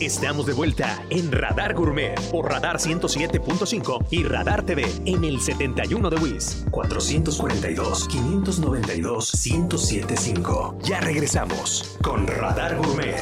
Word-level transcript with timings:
Estamos 0.00 0.46
de 0.46 0.54
vuelta 0.54 1.04
en 1.10 1.30
Radar 1.30 1.74
Gourmet 1.74 2.18
por 2.30 2.48
Radar 2.48 2.78
107.5 2.78 4.06
y 4.10 4.24
Radar 4.24 4.64
TV 4.64 4.86
en 5.04 5.24
el 5.24 5.42
71 5.42 6.08
de 6.08 6.16
WIS 6.16 6.64
442 6.70 8.08
592 8.08 9.46
1075. 9.46 10.78
Ya 10.84 11.00
regresamos 11.00 11.98
con 12.00 12.26
Radar 12.26 12.78
Gourmet. 12.78 13.20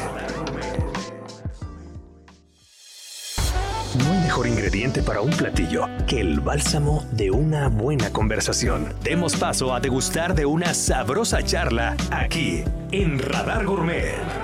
No 3.98 4.12
hay 4.12 4.20
mejor 4.20 4.46
ingrediente 4.46 5.02
para 5.02 5.20
un 5.20 5.30
platillo 5.30 5.86
que 6.06 6.20
el 6.20 6.38
bálsamo 6.38 7.04
de 7.10 7.32
una 7.32 7.68
buena 7.68 8.12
conversación. 8.12 8.94
Demos 9.02 9.34
paso 9.34 9.74
a 9.74 9.80
degustar 9.80 10.36
de 10.36 10.46
una 10.46 10.72
sabrosa 10.74 11.42
charla 11.42 11.96
aquí 12.12 12.62
en 12.92 13.18
Radar 13.18 13.66
Gourmet. 13.66 14.37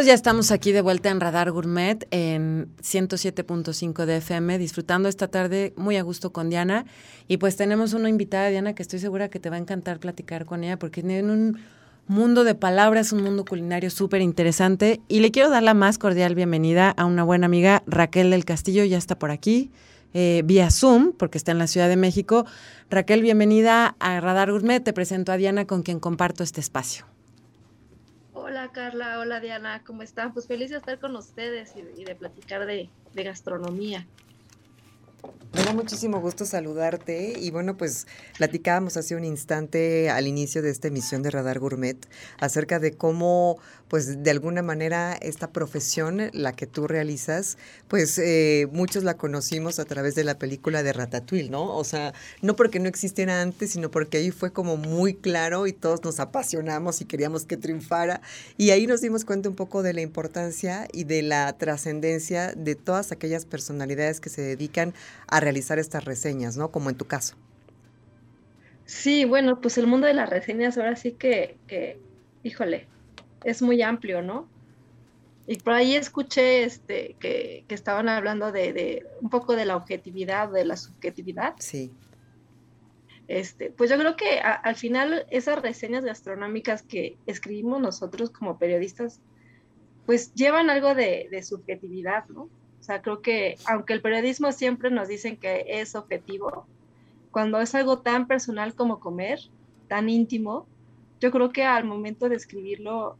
Ya 0.00 0.14
estamos 0.14 0.50
aquí 0.50 0.72
de 0.72 0.80
vuelta 0.80 1.10
en 1.10 1.20
Radar 1.20 1.52
Gourmet 1.52 2.08
en 2.10 2.74
107.5 2.82 4.06
de 4.06 4.16
FM, 4.16 4.56
disfrutando 4.58 5.06
esta 5.08 5.28
tarde 5.28 5.74
muy 5.76 5.96
a 5.96 6.02
gusto 6.02 6.32
con 6.32 6.48
Diana. 6.48 6.86
Y 7.28 7.36
pues 7.36 7.56
tenemos 7.56 7.92
una 7.92 8.08
invitada, 8.08 8.48
Diana, 8.48 8.74
que 8.74 8.82
estoy 8.82 9.00
segura 9.00 9.28
que 9.28 9.38
te 9.38 9.50
va 9.50 9.56
a 9.56 9.58
encantar 9.58 10.00
platicar 10.00 10.46
con 10.46 10.64
ella 10.64 10.78
porque 10.78 11.02
tiene 11.02 11.30
un 11.30 11.58
mundo 12.08 12.42
de 12.42 12.54
palabras, 12.54 13.12
un 13.12 13.22
mundo 13.22 13.44
culinario 13.44 13.90
súper 13.90 14.22
interesante. 14.22 15.00
Y 15.08 15.20
le 15.20 15.30
quiero 15.30 15.50
dar 15.50 15.62
la 15.62 15.74
más 15.74 15.98
cordial 15.98 16.34
bienvenida 16.34 16.90
a 16.90 17.04
una 17.04 17.22
buena 17.22 17.44
amiga, 17.44 17.82
Raquel 17.86 18.30
del 18.30 18.46
Castillo, 18.46 18.84
ya 18.84 18.96
está 18.96 19.18
por 19.18 19.30
aquí. 19.30 19.70
Eh, 20.14 20.40
vía 20.46 20.70
Zoom, 20.70 21.12
porque 21.12 21.36
está 21.36 21.52
en 21.52 21.58
la 21.58 21.66
Ciudad 21.66 21.88
de 21.88 21.96
México. 21.96 22.46
Raquel, 22.90 23.20
bienvenida 23.20 23.94
a 24.00 24.20
Radar 24.20 24.50
Gourmet. 24.50 24.82
Te 24.82 24.94
presento 24.94 25.32
a 25.32 25.36
Diana, 25.36 25.66
con 25.66 25.82
quien 25.82 26.00
comparto 26.00 26.42
este 26.42 26.60
espacio. 26.60 27.11
Hola 28.44 28.72
Carla, 28.72 29.20
hola 29.20 29.38
Diana, 29.38 29.84
¿cómo 29.86 30.02
están? 30.02 30.32
Pues 30.32 30.48
feliz 30.48 30.70
de 30.70 30.78
estar 30.78 30.98
con 30.98 31.14
ustedes 31.14 31.74
y 31.76 32.04
de, 32.04 32.16
platicar 32.16 32.66
de, 32.66 32.90
de 33.14 33.22
gastronomía. 33.22 34.04
Me 35.54 35.64
da 35.64 35.74
muchísimo 35.74 36.18
gusto 36.18 36.46
saludarte 36.46 37.34
y 37.38 37.50
bueno, 37.50 37.76
pues 37.76 38.06
platicábamos 38.38 38.96
hace 38.96 39.14
un 39.16 39.24
instante 39.24 40.08
al 40.08 40.26
inicio 40.26 40.62
de 40.62 40.70
esta 40.70 40.88
emisión 40.88 41.22
de 41.22 41.30
Radar 41.30 41.58
Gourmet 41.58 41.98
acerca 42.40 42.78
de 42.78 42.92
cómo 42.92 43.58
pues 43.92 44.22
de 44.22 44.30
alguna 44.30 44.62
manera 44.62 45.12
esta 45.12 45.52
profesión, 45.52 46.30
la 46.32 46.54
que 46.54 46.66
tú 46.66 46.86
realizas, 46.86 47.58
pues 47.88 48.18
eh, 48.18 48.66
muchos 48.72 49.04
la 49.04 49.18
conocimos 49.18 49.78
a 49.78 49.84
través 49.84 50.14
de 50.14 50.24
la 50.24 50.38
película 50.38 50.82
de 50.82 50.94
Ratatouille, 50.94 51.50
¿no? 51.50 51.76
O 51.76 51.84
sea, 51.84 52.14
no 52.40 52.56
porque 52.56 52.80
no 52.80 52.88
existiera 52.88 53.42
antes, 53.42 53.72
sino 53.72 53.90
porque 53.90 54.16
ahí 54.16 54.30
fue 54.30 54.50
como 54.50 54.78
muy 54.78 55.12
claro 55.12 55.66
y 55.66 55.74
todos 55.74 56.02
nos 56.04 56.20
apasionamos 56.20 57.02
y 57.02 57.04
queríamos 57.04 57.44
que 57.44 57.58
triunfara. 57.58 58.22
Y 58.56 58.70
ahí 58.70 58.86
nos 58.86 59.02
dimos 59.02 59.26
cuenta 59.26 59.50
un 59.50 59.56
poco 59.56 59.82
de 59.82 59.92
la 59.92 60.00
importancia 60.00 60.88
y 60.90 61.04
de 61.04 61.20
la 61.20 61.52
trascendencia 61.58 62.54
de 62.56 62.76
todas 62.76 63.12
aquellas 63.12 63.44
personalidades 63.44 64.20
que 64.20 64.30
se 64.30 64.40
dedican 64.40 64.94
a 65.26 65.40
realizar 65.40 65.78
estas 65.78 66.04
reseñas, 66.04 66.56
¿no? 66.56 66.70
Como 66.70 66.90
en 66.90 66.96
tu 66.96 67.06
caso. 67.06 67.36
Sí, 68.84 69.24
bueno, 69.24 69.60
pues 69.60 69.78
el 69.78 69.86
mundo 69.86 70.06
de 70.06 70.14
las 70.14 70.28
reseñas 70.28 70.76
ahora 70.76 70.96
sí 70.96 71.12
que, 71.12 71.56
que 71.66 71.98
híjole, 72.42 72.86
es 73.44 73.62
muy 73.62 73.82
amplio, 73.82 74.22
¿no? 74.22 74.48
Y 75.46 75.56
por 75.58 75.72
ahí 75.72 75.96
escuché 75.96 76.64
este, 76.64 77.16
que, 77.18 77.64
estaban 77.68 78.08
hablando 78.08 78.52
de, 78.52 79.06
un 79.20 79.30
poco 79.30 79.56
de 79.56 79.64
la 79.64 79.76
objetividad, 79.76 80.50
de 80.50 80.64
la 80.64 80.76
subjetividad. 80.76 81.54
Sí. 81.58 81.92
Este, 83.28 83.70
pues 83.70 83.90
yo 83.90 83.98
creo 83.98 84.16
que 84.16 84.40
al 84.40 84.76
final 84.76 85.26
esas 85.30 85.60
reseñas 85.62 86.04
gastronómicas 86.04 86.82
que 86.82 87.16
escribimos 87.26 87.80
nosotros 87.80 88.30
como 88.30 88.58
periodistas, 88.58 89.20
pues 90.06 90.34
llevan 90.34 90.70
algo 90.70 90.94
de, 90.94 91.28
de 91.30 91.42
subjetividad, 91.42 92.26
¿no? 92.28 92.48
O 92.82 92.84
sea, 92.84 93.00
creo 93.00 93.22
que 93.22 93.58
aunque 93.64 93.92
el 93.92 94.02
periodismo 94.02 94.50
siempre 94.50 94.90
nos 94.90 95.06
dicen 95.06 95.36
que 95.36 95.66
es 95.68 95.94
objetivo, 95.94 96.66
cuando 97.30 97.60
es 97.60 97.76
algo 97.76 98.00
tan 98.00 98.26
personal 98.26 98.74
como 98.74 98.98
comer, 98.98 99.38
tan 99.86 100.08
íntimo, 100.08 100.66
yo 101.20 101.30
creo 101.30 101.52
que 101.52 101.62
al 101.62 101.84
momento 101.84 102.28
de 102.28 102.34
escribirlo 102.34 103.16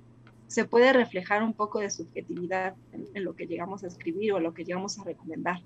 se 0.48 0.64
puede 0.64 0.92
reflejar 0.92 1.44
un 1.44 1.54
poco 1.54 1.78
de 1.78 1.90
subjetividad 1.90 2.74
en, 2.92 3.22
lo 3.22 3.36
que 3.36 3.46
llegamos 3.46 3.84
a 3.84 3.86
escribir 3.86 4.32
o 4.32 4.40
lo 4.40 4.52
que 4.52 4.64
llegamos 4.64 4.98
a 4.98 5.04
recomendar. 5.04 5.60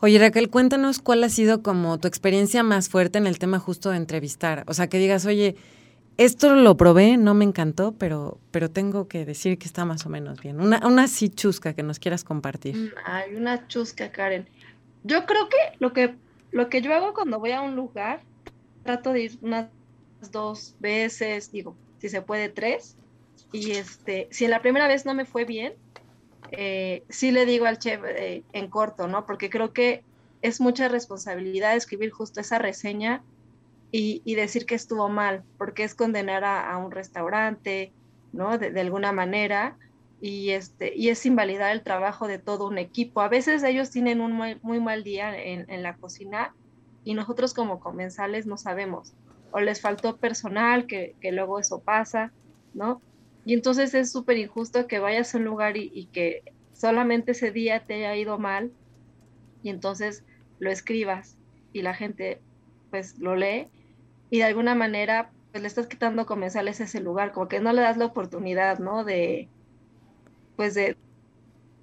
Oye 0.00 0.18
Raquel, 0.18 0.50
cuéntanos 0.50 0.98
cuál 0.98 1.24
ha 1.24 1.30
sido 1.30 1.62
como 1.62 1.98
tu 1.98 2.08
experiencia 2.08 2.62
más 2.62 2.90
fuerte 2.90 3.16
en 3.16 3.26
el 3.26 3.38
tema 3.38 3.58
justo 3.58 3.88
de 3.88 3.96
entrevistar. 3.96 4.64
O 4.66 4.74
sea, 4.74 4.88
que 4.88 4.98
digas, 4.98 5.24
oye, 5.24 5.56
esto 6.16 6.54
lo 6.54 6.76
probé, 6.76 7.16
no 7.16 7.34
me 7.34 7.44
encantó, 7.44 7.92
pero, 7.92 8.38
pero 8.50 8.70
tengo 8.70 9.08
que 9.08 9.24
decir 9.24 9.58
que 9.58 9.66
está 9.66 9.84
más 9.84 10.04
o 10.06 10.08
menos 10.08 10.40
bien. 10.40 10.60
Una, 10.60 10.86
una 10.86 11.08
sí 11.08 11.28
chusca 11.30 11.74
que 11.74 11.82
nos 11.82 11.98
quieras 11.98 12.24
compartir. 12.24 12.76
Mm, 12.76 12.90
hay 13.04 13.34
una 13.34 13.66
chusca, 13.68 14.12
Karen. 14.12 14.48
Yo 15.02 15.24
creo 15.24 15.48
que 15.48 15.56
lo 15.78 15.92
que 15.92 16.14
lo 16.52 16.68
que 16.68 16.82
yo 16.82 16.94
hago 16.94 17.14
cuando 17.14 17.38
voy 17.38 17.52
a 17.52 17.60
un 17.60 17.76
lugar, 17.76 18.20
trato 18.82 19.12
de 19.12 19.22
ir 19.22 19.38
unas 19.42 19.68
dos 20.32 20.74
veces, 20.80 21.52
digo, 21.52 21.76
si 21.98 22.08
se 22.08 22.22
puede 22.22 22.48
tres. 22.48 22.96
Y 23.52 23.72
este, 23.72 24.28
si 24.30 24.44
en 24.44 24.50
la 24.50 24.60
primera 24.60 24.88
vez 24.88 25.06
no 25.06 25.14
me 25.14 25.24
fue 25.24 25.44
bien, 25.44 25.74
eh, 26.52 27.04
sí 27.08 27.30
le 27.30 27.46
digo 27.46 27.66
al 27.66 27.78
chef 27.78 28.00
eh, 28.04 28.42
en 28.52 28.68
corto, 28.68 29.08
¿no? 29.08 29.26
Porque 29.26 29.50
creo 29.50 29.72
que 29.72 30.02
es 30.42 30.60
mucha 30.60 30.88
responsabilidad 30.88 31.76
escribir 31.76 32.10
justo 32.10 32.40
esa 32.40 32.58
reseña 32.58 33.22
y, 33.92 34.34
decir 34.34 34.66
que 34.66 34.74
estuvo 34.74 35.08
mal, 35.08 35.42
porque 35.58 35.84
es 35.84 35.94
condenar 35.94 36.44
a, 36.44 36.76
un 36.78 36.90
restaurante, 36.90 37.92
¿no? 38.32 38.56
De, 38.56 38.78
alguna 38.80 39.12
manera, 39.12 39.76
y, 40.20 40.50
este, 40.50 40.94
y 40.94 41.08
es 41.08 41.26
invalidar 41.26 41.72
el 41.72 41.82
trabajo 41.82 42.28
de 42.28 42.38
todo 42.38 42.68
un 42.68 42.78
equipo. 42.78 43.20
A 43.20 43.28
veces 43.28 43.62
ellos 43.62 43.90
tienen 43.90 44.20
un 44.20 44.32
muy, 44.32 44.80
mal 44.80 45.02
día 45.02 45.36
en, 45.36 45.82
la 45.82 45.96
cocina 45.96 46.54
y 47.04 47.14
nosotros 47.14 47.54
como 47.54 47.80
comensales 47.80 48.46
no 48.46 48.56
sabemos, 48.56 49.14
o 49.50 49.60
les 49.60 49.80
faltó 49.80 50.18
personal, 50.18 50.86
que, 50.86 51.16
luego 51.32 51.58
eso 51.58 51.80
pasa, 51.80 52.32
¿no? 52.74 53.02
Y 53.44 53.54
entonces 53.54 53.94
es 53.94 54.12
súper 54.12 54.36
injusto 54.36 54.86
que 54.86 54.98
vayas 54.98 55.34
a 55.34 55.38
un 55.38 55.44
lugar 55.44 55.76
y, 55.76 55.90
y 55.92 56.06
que 56.06 56.44
solamente 56.74 57.32
ese 57.32 57.50
día 57.50 57.84
te 57.84 57.94
haya 57.94 58.14
ido 58.14 58.38
mal 58.38 58.70
y 59.62 59.70
entonces 59.70 60.24
lo 60.60 60.70
escribas 60.70 61.36
y 61.72 61.82
la 61.82 61.94
gente 61.94 62.40
pues 62.90 63.18
lo 63.18 63.34
lee 63.34 63.68
y 64.30 64.38
de 64.38 64.44
alguna 64.44 64.74
manera 64.74 65.30
pues 65.50 65.62
le 65.62 65.68
estás 65.68 65.86
quitando 65.86 66.26
comensales 66.26 66.80
ese 66.80 67.00
lugar, 67.00 67.32
como 67.32 67.48
que 67.48 67.60
no 67.60 67.72
le 67.72 67.82
das 67.82 67.96
la 67.96 68.06
oportunidad, 68.06 68.78
¿no? 68.78 69.04
De, 69.04 69.48
pues 70.56 70.74
de, 70.74 70.96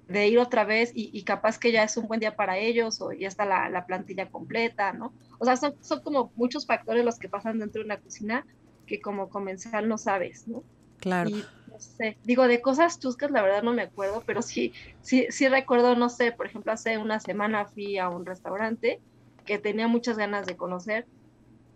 ir 0.08 0.38
otra 0.38 0.64
vez 0.64 0.90
y, 0.94 1.22
capaz 1.24 1.58
que 1.58 1.70
ya 1.70 1.82
es 1.82 1.96
un 1.98 2.08
buen 2.08 2.20
día 2.20 2.34
para 2.34 2.56
ellos 2.56 3.00
o 3.02 3.12
ya 3.12 3.28
está 3.28 3.44
la, 3.44 3.84
plantilla 3.86 4.30
completa, 4.30 4.92
¿no? 4.94 5.12
O 5.38 5.44
sea, 5.44 5.56
son, 5.56 5.74
son, 5.82 6.00
como 6.00 6.32
muchos 6.34 6.66
factores 6.66 7.04
los 7.04 7.18
que 7.18 7.28
pasan 7.28 7.58
dentro 7.58 7.82
de 7.82 7.86
una 7.86 7.98
cocina 7.98 8.46
que 8.86 9.00
como 9.00 9.28
comensal 9.28 9.86
no 9.86 9.98
sabes, 9.98 10.48
¿no? 10.48 10.62
Claro. 10.98 11.28
Y, 11.28 11.44
no 11.70 11.78
sé, 11.78 12.16
digo, 12.24 12.48
de 12.48 12.62
cosas 12.62 12.98
chuscas 12.98 13.30
la 13.30 13.42
verdad 13.42 13.62
no 13.62 13.74
me 13.74 13.82
acuerdo, 13.82 14.22
pero 14.26 14.40
sí, 14.40 14.72
sí, 15.02 15.26
sí 15.28 15.46
recuerdo, 15.48 15.94
no 15.94 16.08
sé, 16.08 16.32
por 16.32 16.46
ejemplo, 16.46 16.72
hace 16.72 16.96
una 16.96 17.20
semana 17.20 17.66
fui 17.66 17.98
a 17.98 18.08
un 18.08 18.24
restaurante 18.24 19.00
que 19.44 19.58
tenía 19.58 19.88
muchas 19.88 20.16
ganas 20.16 20.46
de 20.46 20.56
conocer 20.56 21.06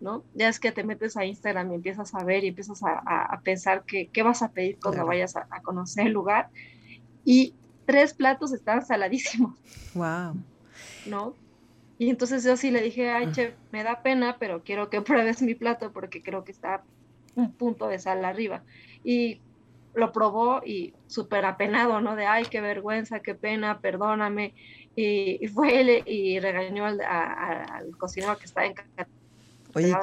¿no? 0.03 0.25
Ya 0.33 0.49
es 0.49 0.59
que 0.59 0.73
te 0.73 0.83
metes 0.83 1.15
a 1.15 1.25
Instagram 1.25 1.71
y 1.71 1.75
empiezas 1.75 2.13
a 2.13 2.25
ver 2.25 2.43
y 2.43 2.49
empiezas 2.49 2.81
a, 2.83 3.39
pensar 3.41 3.85
que, 3.85 4.07
qué 4.07 4.21
vas 4.21 4.41
a 4.41 4.51
pedir 4.51 4.77
cuando 4.81 5.05
vayas 5.05 5.37
a, 5.37 5.47
conocer 5.63 6.07
el 6.07 6.13
lugar. 6.13 6.49
Y 7.23 7.55
tres 7.85 8.13
platos 8.13 8.51
estaban 8.51 8.85
saladísimos. 8.85 9.57
Wow. 9.93 10.35
¿No? 11.05 11.35
Y 11.97 12.09
entonces 12.09 12.43
yo 12.43 12.57
sí 12.57 12.69
le 12.69 12.81
dije, 12.81 13.11
ay, 13.11 13.27
ah. 13.29 13.31
chef, 13.31 13.53
me 13.71 13.83
da 13.83 14.03
pena, 14.03 14.35
pero 14.39 14.61
quiero 14.61 14.89
que 14.89 15.01
pruebes 15.01 15.41
mi 15.41 15.55
plato 15.55 15.93
porque 15.93 16.21
creo 16.21 16.43
que 16.43 16.51
está 16.51 16.83
un 17.35 17.53
punto 17.53 17.87
de 17.87 17.97
sal 17.97 18.25
arriba. 18.25 18.61
Y 19.05 19.39
lo 19.93 20.11
probó 20.11 20.61
y 20.65 20.93
súper 21.07 21.45
apenado, 21.45 22.01
¿no? 22.01 22.17
De, 22.17 22.25
ay, 22.25 22.43
qué 22.51 22.59
vergüenza, 22.59 23.21
qué 23.21 23.35
pena, 23.35 23.79
perdóname. 23.79 24.53
Y, 24.97 25.47
fue 25.47 25.79
él 25.79 26.03
y 26.05 26.39
regañó 26.41 26.85
al, 26.85 26.99
al 26.99 27.97
cocinero 27.97 28.37
que 28.37 28.45
estaba 28.45 28.67
en 28.67 28.75
Oye, 29.75 29.93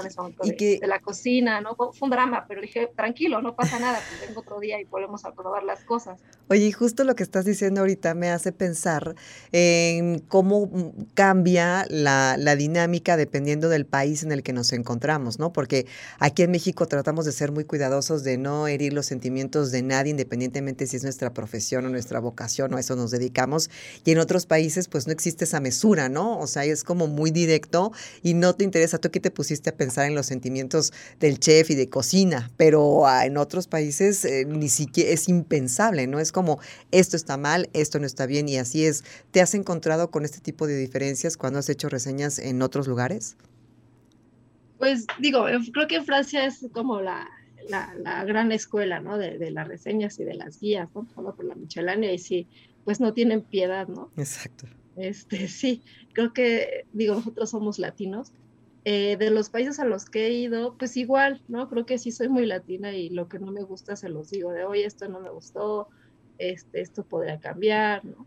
de, 0.42 0.78
de, 0.80 0.86
la 0.86 1.00
cocina, 1.00 1.60
¿no? 1.60 1.76
Fue 1.76 1.90
un 2.00 2.10
drama, 2.10 2.44
pero 2.48 2.60
dije, 2.60 2.90
tranquilo, 2.96 3.40
no 3.40 3.54
pasa 3.54 3.78
nada, 3.78 4.00
pues 4.08 4.28
vengo 4.28 4.40
otro 4.40 4.58
día 4.58 4.80
y 4.80 4.84
volvemos 4.84 5.24
a 5.24 5.32
probar 5.32 5.62
las 5.62 5.84
cosas. 5.84 6.20
Oye, 6.48 6.66
y 6.66 6.72
justo 6.72 7.04
lo 7.04 7.14
que 7.14 7.22
estás 7.22 7.44
diciendo 7.44 7.80
ahorita 7.80 8.14
me 8.14 8.30
hace 8.30 8.52
pensar 8.52 9.14
en 9.52 10.18
cómo 10.20 10.70
cambia 11.14 11.86
la, 11.88 12.36
la, 12.38 12.56
dinámica 12.56 13.16
dependiendo 13.16 13.68
del 13.68 13.86
país 13.86 14.22
en 14.22 14.32
el 14.32 14.42
que 14.42 14.52
nos 14.52 14.72
encontramos, 14.72 15.38
¿no? 15.38 15.52
Porque 15.52 15.86
aquí 16.18 16.42
en 16.42 16.50
México 16.50 16.86
tratamos 16.86 17.24
de 17.24 17.32
ser 17.32 17.52
muy 17.52 17.64
cuidadosos 17.64 18.24
de 18.24 18.38
no 18.38 18.66
herir 18.66 18.92
los 18.92 19.06
sentimientos 19.06 19.70
de 19.70 19.82
nadie, 19.82 20.10
independientemente 20.10 20.86
si 20.86 20.96
es 20.96 21.04
nuestra 21.04 21.32
profesión 21.32 21.86
o 21.86 21.88
nuestra 21.88 22.18
vocación 22.18 22.74
o 22.74 22.76
a 22.76 22.80
eso 22.80 22.96
nos 22.96 23.10
dedicamos. 23.10 23.70
Y 24.04 24.12
en 24.12 24.18
otros 24.18 24.46
países, 24.46 24.88
pues 24.88 25.06
no 25.06 25.12
existe 25.12 25.44
esa 25.44 25.60
mesura, 25.60 26.08
¿no? 26.08 26.38
O 26.38 26.46
sea, 26.46 26.64
es 26.64 26.82
como 26.82 27.06
muy 27.06 27.30
directo 27.30 27.92
y 28.22 28.34
no 28.34 28.54
te 28.54 28.64
interesa. 28.64 28.98
Tú 28.98 29.08
aquí 29.08 29.20
te 29.20 29.30
pusiste 29.30 29.59
a 29.68 29.76
pensar 29.76 30.06
en 30.06 30.14
los 30.14 30.24
sentimientos 30.26 30.94
del 31.18 31.38
chef 31.38 31.70
y 31.70 31.74
de 31.74 31.90
cocina, 31.90 32.50
pero 32.56 33.06
ah, 33.06 33.26
en 33.26 33.36
otros 33.36 33.68
países 33.68 34.24
eh, 34.24 34.46
ni 34.46 34.70
siquiera 34.70 35.10
es 35.10 35.28
impensable, 35.28 36.06
¿no? 36.06 36.18
Es 36.20 36.32
como 36.32 36.58
esto 36.90 37.16
está 37.16 37.36
mal, 37.36 37.68
esto 37.74 37.98
no 37.98 38.06
está 38.06 38.24
bien 38.24 38.48
y 38.48 38.56
así 38.56 38.86
es. 38.86 39.04
¿Te 39.30 39.42
has 39.42 39.54
encontrado 39.54 40.10
con 40.10 40.24
este 40.24 40.40
tipo 40.40 40.66
de 40.66 40.78
diferencias 40.78 41.36
cuando 41.36 41.58
has 41.58 41.68
hecho 41.68 41.90
reseñas 41.90 42.38
en 42.38 42.62
otros 42.62 42.88
lugares? 42.88 43.36
Pues 44.78 45.06
digo, 45.18 45.44
creo 45.74 45.86
que 45.86 46.00
Francia 46.00 46.46
es 46.46 46.66
como 46.72 47.02
la, 47.02 47.28
la, 47.68 48.24
gran 48.24 48.52
escuela, 48.52 49.00
¿no? 49.00 49.18
De, 49.18 49.50
las 49.50 49.68
reseñas 49.68 50.18
y 50.18 50.24
de 50.24 50.34
las 50.34 50.58
guías, 50.58 50.88
¿no? 50.94 51.04
por 51.04 51.44
la 51.44 51.54
Michelania 51.54 52.12
y 52.12 52.18
sí, 52.18 52.46
pues 52.84 53.00
no 53.00 53.12
tienen 53.12 53.42
piedad, 53.42 53.88
¿no? 53.88 54.10
Exacto. 54.16 54.66
Este, 54.96 55.48
sí, 55.48 55.82
creo 56.12 56.32
que, 56.32 56.86
digo, 56.92 57.14
nosotros 57.14 57.50
somos 57.50 57.78
latinos. 57.78 58.32
Eh, 58.84 59.16
de 59.18 59.30
los 59.30 59.50
países 59.50 59.78
a 59.78 59.84
los 59.84 60.06
que 60.06 60.26
he 60.26 60.32
ido, 60.32 60.74
pues 60.78 60.96
igual, 60.96 61.42
¿no? 61.48 61.68
Creo 61.68 61.84
que 61.84 61.98
sí 61.98 62.10
soy 62.10 62.28
muy 62.28 62.46
latina 62.46 62.92
y 62.94 63.10
lo 63.10 63.28
que 63.28 63.38
no 63.38 63.52
me 63.52 63.62
gusta 63.62 63.94
se 63.94 64.08
los 64.08 64.30
digo 64.30 64.52
de, 64.52 64.64
hoy 64.64 64.80
esto 64.80 65.06
no 65.06 65.20
me 65.20 65.28
gustó, 65.28 65.88
este, 66.38 66.80
esto 66.80 67.04
podría 67.04 67.38
cambiar, 67.38 68.04
¿no? 68.06 68.26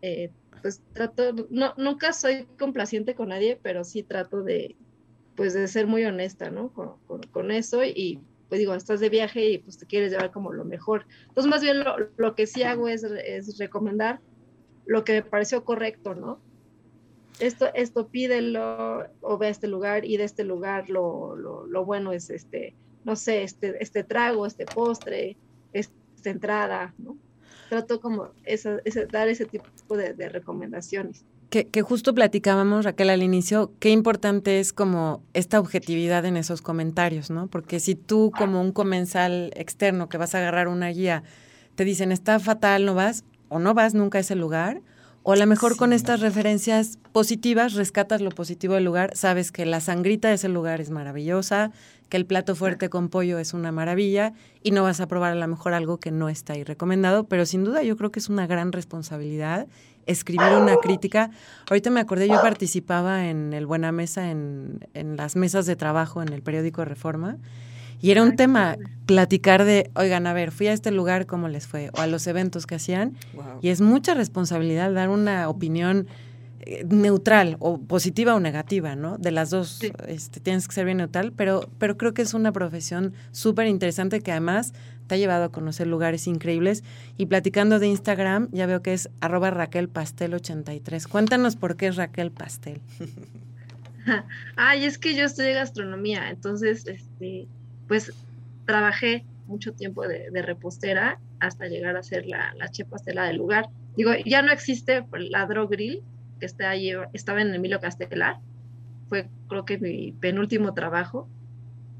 Eh, 0.00 0.30
pues 0.62 0.82
trato, 0.94 1.34
no, 1.50 1.74
nunca 1.76 2.14
soy 2.14 2.46
complaciente 2.58 3.14
con 3.14 3.28
nadie, 3.28 3.58
pero 3.62 3.84
sí 3.84 4.02
trato 4.02 4.42
de, 4.42 4.74
pues 5.36 5.52
de 5.52 5.68
ser 5.68 5.86
muy 5.86 6.04
honesta, 6.04 6.50
¿no? 6.50 6.72
Con, 6.72 6.96
con, 7.30 7.50
eso 7.50 7.84
y 7.84 8.20
pues 8.48 8.60
digo, 8.60 8.74
estás 8.74 9.00
de 9.00 9.10
viaje 9.10 9.50
y 9.50 9.58
pues 9.58 9.76
te 9.76 9.84
quieres 9.84 10.12
llevar 10.12 10.30
como 10.30 10.52
lo 10.52 10.64
mejor. 10.64 11.06
Entonces 11.28 11.50
más 11.50 11.60
bien 11.60 11.84
lo, 11.84 11.96
lo 12.16 12.34
que 12.34 12.46
sí 12.46 12.62
hago 12.62 12.88
es, 12.88 13.02
es, 13.02 13.58
recomendar 13.58 14.20
lo 14.86 15.04
que 15.04 15.12
me 15.14 15.22
pareció 15.22 15.64
correcto, 15.64 16.14
¿no? 16.14 16.40
Esto, 17.40 17.66
esto 17.74 18.08
pídelo 18.08 19.06
o 19.20 19.38
ve 19.38 19.48
a 19.48 19.50
este 19.50 19.66
lugar 19.66 20.04
y 20.04 20.16
de 20.16 20.24
este 20.24 20.44
lugar 20.44 20.88
lo, 20.88 21.34
lo, 21.36 21.66
lo 21.66 21.84
bueno 21.84 22.12
es 22.12 22.30
este, 22.30 22.74
no 23.04 23.16
sé, 23.16 23.42
este, 23.42 23.82
este 23.82 24.04
trago, 24.04 24.46
este 24.46 24.66
postre, 24.66 25.36
esta 25.72 26.30
entrada, 26.30 26.94
¿no? 26.98 27.16
trato 27.68 28.00
como 28.00 28.28
esa, 28.44 28.78
dar 29.10 29.28
ese 29.28 29.46
tipo 29.46 29.96
de, 29.96 30.28
recomendaciones. 30.28 31.24
Que, 31.50 31.66
que, 31.66 31.82
justo 31.82 32.14
platicábamos, 32.14 32.84
Raquel, 32.84 33.10
al 33.10 33.22
inicio, 33.22 33.72
qué 33.78 33.90
importante 33.90 34.60
es 34.60 34.72
como 34.72 35.22
esta 35.34 35.60
objetividad 35.60 36.24
en 36.24 36.36
esos 36.36 36.62
comentarios, 36.62 37.30
¿no? 37.30 37.46
Porque 37.48 37.80
si 37.80 37.94
tú 37.94 38.32
como 38.36 38.60
un 38.60 38.72
comensal 38.72 39.52
externo 39.54 40.08
que 40.08 40.18
vas 40.18 40.34
a 40.34 40.38
agarrar 40.38 40.68
una 40.68 40.88
guía, 40.88 41.22
te 41.74 41.84
dicen 41.84 42.12
está 42.12 42.38
fatal, 42.40 42.84
no 42.84 42.94
vas, 42.94 43.24
o 43.48 43.58
no 43.58 43.74
vas 43.74 43.94
nunca 43.94 44.18
a 44.18 44.20
ese 44.22 44.34
lugar, 44.34 44.80
o 45.24 45.32
a 45.32 45.36
lo 45.36 45.46
mejor 45.46 45.76
con 45.76 45.94
estas 45.94 46.20
referencias 46.20 46.98
positivas 47.12 47.72
rescatas 47.72 48.20
lo 48.20 48.28
positivo 48.28 48.74
del 48.74 48.84
lugar, 48.84 49.16
sabes 49.16 49.52
que 49.52 49.64
la 49.64 49.80
sangrita 49.80 50.28
de 50.28 50.34
ese 50.34 50.50
lugar 50.50 50.82
es 50.82 50.90
maravillosa, 50.90 51.72
que 52.10 52.18
el 52.18 52.26
plato 52.26 52.54
fuerte 52.54 52.90
con 52.90 53.08
pollo 53.08 53.38
es 53.38 53.54
una 53.54 53.72
maravilla 53.72 54.34
y 54.62 54.70
no 54.70 54.82
vas 54.82 55.00
a 55.00 55.08
probar 55.08 55.32
a 55.32 55.34
lo 55.34 55.48
mejor 55.48 55.72
algo 55.72 55.98
que 55.98 56.10
no 56.10 56.28
está 56.28 56.52
ahí 56.52 56.62
recomendado, 56.62 57.24
pero 57.24 57.46
sin 57.46 57.64
duda 57.64 57.82
yo 57.82 57.96
creo 57.96 58.12
que 58.12 58.20
es 58.20 58.28
una 58.28 58.46
gran 58.46 58.70
responsabilidad 58.70 59.66
escribir 60.04 60.52
una 60.60 60.76
crítica. 60.76 61.30
Ahorita 61.70 61.88
me 61.88 62.00
acordé, 62.00 62.28
yo 62.28 62.42
participaba 62.42 63.26
en 63.26 63.54
el 63.54 63.64
Buena 63.64 63.92
Mesa, 63.92 64.30
en, 64.30 64.86
en 64.92 65.16
las 65.16 65.36
mesas 65.36 65.64
de 65.64 65.74
trabajo 65.74 66.20
en 66.20 66.34
el 66.34 66.42
periódico 66.42 66.84
Reforma 66.84 67.38
y 68.00 68.10
era 68.10 68.22
un 68.22 68.36
tema 68.36 68.76
platicar 69.06 69.64
de, 69.64 69.90
oigan, 69.94 70.26
a 70.26 70.32
ver, 70.32 70.50
fui 70.50 70.66
a 70.66 70.72
este 70.72 70.90
lugar, 70.90 71.26
¿cómo 71.26 71.48
les 71.48 71.66
fue? 71.66 71.90
O 71.94 72.00
a 72.00 72.06
los 72.06 72.26
eventos 72.26 72.66
que 72.66 72.76
hacían. 72.76 73.16
Y 73.60 73.68
es 73.68 73.80
mucha 73.80 74.14
responsabilidad 74.14 74.92
dar 74.92 75.08
una 75.08 75.48
opinión 75.48 76.06
eh, 76.60 76.84
neutral 76.88 77.56
o 77.60 77.78
positiva 77.78 78.34
o 78.34 78.40
negativa, 78.40 78.96
¿no? 78.96 79.18
De 79.18 79.30
las 79.30 79.50
dos 79.50 79.80
este, 80.08 80.40
tienes 80.40 80.66
que 80.66 80.74
ser 80.74 80.86
bien 80.86 80.98
neutral, 80.98 81.32
pero, 81.32 81.68
pero 81.78 81.98
creo 81.98 82.14
que 82.14 82.22
es 82.22 82.32
una 82.32 82.52
profesión 82.52 83.12
súper 83.32 83.66
interesante 83.66 84.20
que 84.20 84.32
además 84.32 84.72
te 85.06 85.16
ha 85.16 85.18
llevado 85.18 85.44
a 85.44 85.52
conocer 85.52 85.86
lugares 85.86 86.26
increíbles. 86.26 86.82
Y 87.18 87.26
platicando 87.26 87.78
de 87.78 87.88
Instagram, 87.88 88.48
ya 88.52 88.66
veo 88.66 88.82
que 88.82 88.94
es 88.94 89.10
arroba 89.20 89.50
Raquel 89.50 89.88
Pastel 89.88 90.34
83. 90.34 91.06
Cuéntanos 91.06 91.56
por 91.56 91.76
qué 91.76 91.88
es 91.88 91.96
Raquel 91.96 92.30
Pastel. 92.30 92.80
Ay, 94.56 94.84
es 94.84 94.98
que 94.98 95.14
yo 95.14 95.24
estudié 95.24 95.54
gastronomía, 95.54 96.30
entonces, 96.30 96.86
este, 96.86 97.46
pues 97.88 98.12
trabajé 98.66 99.24
mucho 99.46 99.72
tiempo 99.72 100.06
de, 100.06 100.30
repostera 100.42 101.20
hasta 101.40 101.66
llegar 101.66 101.96
a 101.96 102.02
ser 102.02 102.26
la, 102.26 102.54
la 102.56 102.68
chef 102.68 102.88
pastela 102.88 103.24
del 103.24 103.36
lugar. 103.36 103.68
Digo, 103.96 104.12
ya 104.24 104.42
no 104.42 104.52
existe 104.52 105.04
la 105.12 105.46
Grill, 105.46 106.02
que 106.40 106.46
está 106.46 106.70
ahí, 106.70 106.92
estaba 107.12 107.42
en 107.42 107.54
Emilio 107.54 107.80
Castelar. 107.80 108.38
Fue 109.08 109.28
creo 109.48 109.64
que 109.64 109.78
mi 109.78 110.12
penúltimo 110.12 110.74
trabajo. 110.74 111.28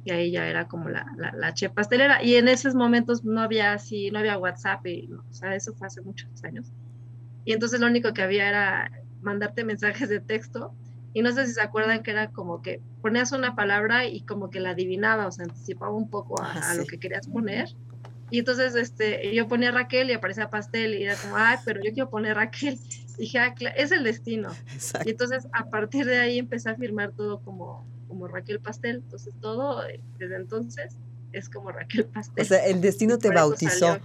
Y 0.07 0.11
ahí 0.13 0.31
ya 0.33 0.47
era 0.47 0.69
como 0.69 0.91
la, 0.91 1.07
la, 1.17 1.55
chef 1.55 1.73
pastelera. 1.73 2.23
Y 2.23 2.35
en 2.35 2.49
esos 2.49 2.75
momentos 2.75 3.25
no 3.25 3.41
había 3.41 3.73
así, 3.73 4.11
no 4.11 4.19
había 4.19 4.37
WhatsApp. 4.37 4.87
Y, 4.87 5.11
o 5.13 5.33
sea, 5.33 5.55
eso 5.55 5.73
fue 5.75 5.87
hace 5.87 6.03
muchos 6.03 6.29
años. 6.45 6.71
Y 7.47 7.53
entonces 7.53 7.81
lo 7.81 7.87
único 7.87 8.13
que 8.13 8.23
había 8.23 8.49
era 8.49 8.91
mandarte 9.23 9.65
mensajes 9.65 10.11
de 10.11 10.21
texto 10.21 10.75
y 11.15 11.23
no 11.23 11.33
sé 11.33 11.47
si 11.47 11.55
se 11.55 11.63
acuerdan 11.63 12.03
que 12.03 12.11
era 12.11 12.31
como 12.31 12.61
que 12.61 12.83
ponías 13.01 13.31
una 13.31 13.55
palabra 13.55 14.05
y 14.05 14.23
como 14.23 14.51
que 14.51 14.59
la 14.59 14.71
adivinaba, 14.71 15.29
o 15.29 15.31
sea, 15.31 15.45
anticipaba 15.45 15.93
un 15.93 16.11
poco 16.11 16.43
a, 16.43 16.75
lo 16.75 16.85
que 16.85 16.99
querías 16.99 17.29
poner. 17.29 17.69
Y 18.31 18.41
entonces 18.41 18.75
este, 18.75 19.33
yo 19.33 19.47
ponía 19.47 19.71
Raquel 19.71 20.11
y 20.11 20.13
aparecía 20.13 20.51
pastel 20.51 20.93
y 20.95 21.05
era 21.05 21.15
como, 21.15 21.37
ay, 21.37 21.59
pero 21.65 21.81
yo 21.85 21.93
quiero 21.93 22.11
poner 22.11 22.35
Raquel. 22.35 22.81
Y 23.17 23.23
dije, 23.23 23.39
ah, 23.39 23.55
es 23.77 23.93
el 23.93 24.03
destino. 24.03 24.51
Y 25.05 25.11
entonces 25.11 25.47
a 25.53 25.71
partir 25.71 26.05
de 26.05 26.19
ahí 26.19 26.39
empecé 26.41 26.71
a 26.71 26.75
firmar 26.75 27.13
todo 27.13 27.41
como, 27.43 27.87
como 28.09 28.27
Raquel 28.27 28.59
Pastel. 28.59 28.97
Entonces 28.97 29.33
todo, 29.41 29.87
eh, 29.87 30.01
desde 30.19 30.35
entonces, 30.35 30.99
es 31.35 31.49
como 31.49 31.71
Raquel 31.73 32.05
Pastel. 32.07 32.45
O 32.45 32.47
sea, 32.47 32.65
el 32.67 32.81
destino 32.81 33.19
te 33.19 33.31
bautizó. 33.31 33.99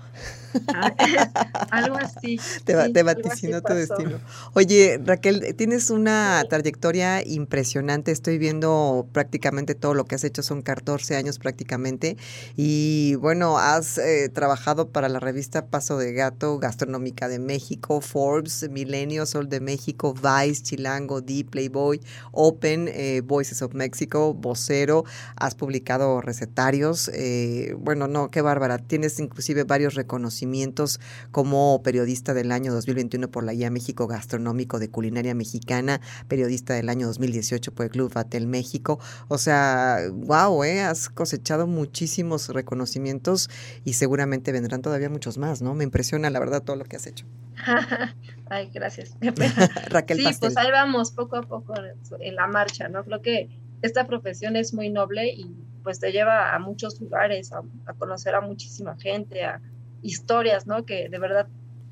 Ah, 0.74 0.94
algo 1.72 1.96
así. 1.98 2.40
Te, 2.64 2.90
te 2.90 3.04
vaticinó 3.04 3.62
tu 3.62 3.74
destino. 3.74 4.20
Oye, 4.54 5.00
Raquel, 5.04 5.54
tienes 5.56 5.92
una 5.92 6.44
trayectoria 6.50 7.26
impresionante. 7.26 8.12
Estoy 8.12 8.40
viendo 8.40 9.08
prácticamente 9.14 9.76
todo 9.76 9.94
lo 9.94 10.06
que 10.06 10.16
has 10.16 10.24
hecho, 10.24 10.42
son 10.42 10.62
14 10.64 11.16
años 11.16 11.38
prácticamente. 11.38 12.18
Y 12.56 13.16
bueno, 13.16 13.60
has 13.60 14.00
eh, 14.00 14.30
trabajado 14.30 14.90
para 14.90 15.08
la 15.08 15.20
revista 15.20 15.68
Paso 15.68 15.98
de 15.98 16.14
Gato, 16.14 16.58
Gastronómica 16.58 17.28
de 17.28 17.40
México, 17.40 18.02
Forbes, 18.02 18.68
Milenio, 18.70 19.26
Sol 19.26 19.50
de 19.50 19.60
México, 19.60 20.14
Vice, 20.14 20.64
Chilango, 20.64 21.22
D, 21.22 21.46
Playboy, 21.50 22.02
Open, 22.32 22.90
eh, 22.92 23.22
Voices 23.24 23.62
of 23.62 23.76
Mexico, 23.76 24.34
Vocero. 24.34 25.04
Has 25.36 25.54
publicado 25.54 26.22
recetarios 26.22 27.08
eh, 27.22 27.76
bueno, 27.78 28.08
no, 28.08 28.32
qué 28.32 28.42
bárbara. 28.42 28.78
Tienes 28.78 29.20
inclusive 29.20 29.66
varios 29.66 29.96
reconocimientos 29.96 31.02
como 31.32 31.84
periodista 31.84 32.34
del 32.34 32.50
año 32.54 32.74
2021 32.74 33.30
por 33.30 33.44
la 33.44 33.52
Guía 33.52 33.70
México 33.70 34.08
Gastronómico 34.08 34.80
de 34.80 34.90
Culinaria 34.90 35.36
Mexicana, 35.36 36.00
periodista 36.30 36.76
del 36.76 36.88
año 36.88 37.08
2018 37.08 37.74
por 37.74 37.88
el 37.88 37.92
Club 37.92 38.14
Batel 38.14 38.48
México. 38.48 39.02
O 39.28 39.38
sea, 39.38 39.98
wow, 40.14 40.64
eh, 40.64 40.80
has 40.80 41.10
cosechado 41.10 41.68
muchísimos 41.68 42.48
reconocimientos 42.48 43.50
y 43.84 43.94
seguramente 43.94 44.54
vendrán 44.54 44.82
todavía 44.82 45.10
muchos 45.10 45.38
más, 45.38 45.62
¿no? 45.62 45.74
Me 45.74 45.84
impresiona 45.84 46.30
la 46.30 46.40
verdad 46.40 46.64
todo 46.64 46.78
lo 46.78 46.86
que 46.86 46.96
has 46.96 47.06
hecho. 47.06 47.26
Ay, 48.50 48.70
gracias. 48.74 49.18
Raquel 49.90 50.20
sí, 50.20 50.28
pues 50.40 50.56
ahí 50.56 50.72
vamos 50.72 51.12
poco 51.12 51.36
a 51.36 51.42
poco 51.42 51.74
en 52.22 52.36
la 52.36 52.48
marcha, 52.48 52.88
¿no? 52.88 53.04
Creo 53.04 53.22
que 53.22 53.50
esta 53.82 54.08
profesión 54.08 54.56
es 54.56 54.74
muy 54.74 54.90
noble 54.90 55.34
y 55.34 55.54
pues 55.84 56.00
te 56.00 56.12
lleva 56.12 56.54
a 56.54 56.60
muchos 56.60 57.00
lugares, 57.02 57.52
a, 57.54 57.64
conocer 57.94 58.36
a 58.36 58.42
muchísima 58.42 58.98
gente, 58.98 59.44
a 59.44 59.62
historias, 60.02 60.68
¿no? 60.68 60.86
Que 60.86 61.10
de 61.10 61.20
verdad, 61.20 61.48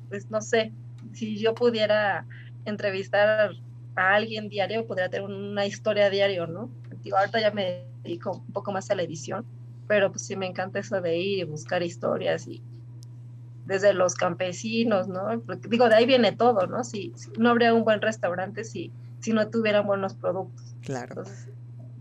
pues 0.08 0.30
no 0.30 0.40
sé, 0.40 0.72
si 1.12 1.38
yo 1.38 1.54
pudiera 1.54 2.26
entrevistar 2.64 3.52
a 3.96 4.14
alguien 4.14 4.48
diario, 4.48 4.86
podría 4.86 5.08
tener 5.08 5.28
una 5.28 5.66
historia 5.66 6.10
diario, 6.10 6.46
¿no? 6.46 6.70
Digo, 7.02 7.16
ahorita 7.16 7.40
ya 7.40 7.50
me 7.50 7.84
dedico 8.02 8.42
un 8.46 8.52
poco 8.52 8.72
más 8.72 8.90
a 8.90 8.94
la 8.94 9.02
edición, 9.02 9.44
pero 9.86 10.10
pues 10.10 10.26
sí 10.26 10.36
me 10.36 10.46
encanta 10.46 10.78
eso 10.78 11.00
de 11.00 11.16
ir 11.16 11.38
y 11.38 11.44
buscar 11.44 11.82
historias 11.82 12.46
y 12.46 12.62
desde 13.66 13.92
los 13.92 14.14
campesinos, 14.14 15.08
¿no? 15.08 15.40
Porque, 15.46 15.68
digo, 15.68 15.88
de 15.88 15.96
ahí 15.96 16.06
viene 16.06 16.32
todo, 16.32 16.66
¿no? 16.66 16.84
Si, 16.84 17.12
no 17.38 17.50
habría 17.50 17.74
un 17.74 17.84
buen 17.84 18.00
restaurante 18.00 18.64
si, 18.64 18.90
si 19.20 19.32
no 19.32 19.48
tuvieran 19.48 19.86
buenos 19.86 20.14
productos. 20.14 20.74
Claro 20.80 21.24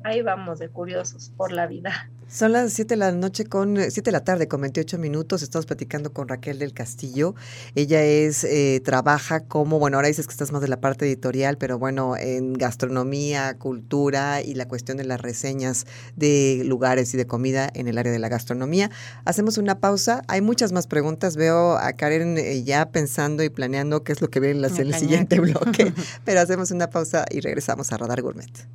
ahí 0.08 0.22
vamos 0.22 0.60
de 0.60 0.70
curiosos 0.70 1.32
por 1.36 1.52
la 1.52 1.68
vida. 1.68 2.10
Son 2.30 2.52
las 2.52 2.74
7 2.74 2.96
de 2.96 2.98
la 2.98 3.12
noche 3.14 3.46
con 3.46 3.78
7 3.78 4.02
de 4.02 4.12
la 4.12 4.24
tarde 4.24 4.50
con 4.50 4.60
28 4.60 4.98
minutos. 4.98 5.44
Estamos 5.44 5.66
platicando 5.66 6.12
con 6.12 6.28
Raquel 6.28 6.60
del 6.60 6.74
Castillo. 6.74 7.36
Ella 7.74 8.04
es 8.04 8.44
eh, 8.44 8.82
trabaja 8.84 9.42
como, 9.42 9.80
bueno, 9.80 9.96
ahora 9.96 10.10
dices 10.10 10.28
que 10.28 10.32
estás 10.32 10.52
más 10.52 10.62
de 10.62 10.68
la 10.68 10.82
parte 10.82 11.06
editorial, 11.06 11.58
pero 11.58 11.80
bueno, 11.80 12.18
en 12.18 12.54
gastronomía, 12.54 13.58
cultura 13.58 14.42
y 14.42 14.56
la 14.56 14.68
cuestión 14.68 14.98
de 14.98 15.06
las 15.06 15.22
reseñas 15.22 15.86
de 16.18 16.64
lugares 16.66 17.14
y 17.14 17.18
de 17.18 17.28
comida 17.28 17.70
en 17.74 17.88
el 17.88 17.98
área 17.98 18.12
de 18.12 18.20
la 18.20 18.28
gastronomía. 18.28 18.92
Hacemos 19.24 19.58
una 19.58 19.80
pausa. 19.80 20.22
Hay 20.28 20.42
muchas 20.42 20.74
más 20.74 20.88
preguntas. 20.88 21.38
Veo 21.38 21.78
a 21.78 21.94
Karen 21.94 22.38
eh, 22.38 22.64
ya 22.64 22.90
pensando 22.92 23.42
y 23.44 23.50
planeando 23.50 24.04
qué 24.04 24.12
es 24.12 24.22
lo 24.22 24.30
que 24.30 24.42
viene 24.42 24.68
en 24.68 24.78
el 24.78 24.94
siguiente 24.96 25.40
bloque, 25.40 25.94
pero 26.26 26.42
hacemos 26.42 26.72
una 26.72 26.90
pausa 26.90 27.26
y 27.30 27.40
regresamos 27.40 27.94
a 27.94 27.98
Radar 27.98 28.22
Gourmet. 28.22 28.68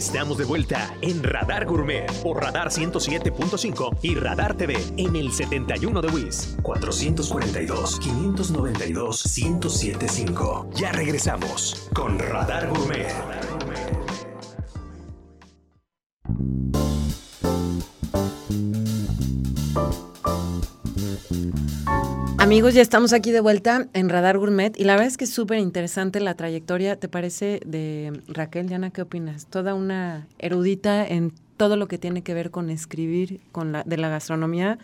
Estamos 0.00 0.38
de 0.38 0.46
vuelta 0.46 0.96
en 1.02 1.22
Radar 1.22 1.66
Gourmet 1.66 2.10
por 2.22 2.42
Radar 2.42 2.68
107.5 2.68 3.98
y 4.00 4.14
Radar 4.14 4.56
TV 4.56 4.82
en 4.96 5.14
el 5.14 5.30
71 5.30 6.00
de 6.00 6.08
WIS 6.08 6.56
442 6.62 8.00
592 8.00 9.36
1075. 9.36 10.70
Ya 10.72 10.90
regresamos 10.92 11.90
con 11.92 12.18
Radar 12.18 12.70
Gourmet. 12.70 13.49
Amigos, 22.50 22.74
ya 22.74 22.82
estamos 22.82 23.12
aquí 23.12 23.30
de 23.30 23.38
vuelta 23.38 23.86
en 23.92 24.08
Radar 24.08 24.36
Gourmet 24.36 24.76
y 24.76 24.82
la 24.82 24.94
verdad 24.94 25.06
es 25.06 25.16
que 25.16 25.22
es 25.22 25.32
súper 25.32 25.58
interesante 25.58 26.18
la 26.18 26.34
trayectoria, 26.34 26.96
¿te 26.96 27.06
parece, 27.06 27.60
de 27.64 28.20
Raquel? 28.26 28.66
Diana, 28.66 28.90
¿qué 28.90 29.02
opinas? 29.02 29.46
Toda 29.46 29.72
una 29.72 30.26
erudita 30.36 31.06
en 31.06 31.32
todo 31.56 31.76
lo 31.76 31.86
que 31.86 31.96
tiene 31.96 32.22
que 32.22 32.34
ver 32.34 32.50
con 32.50 32.68
escribir 32.68 33.40
con 33.52 33.70
la, 33.70 33.84
de 33.84 33.96
la 33.98 34.08
gastronomía, 34.08 34.80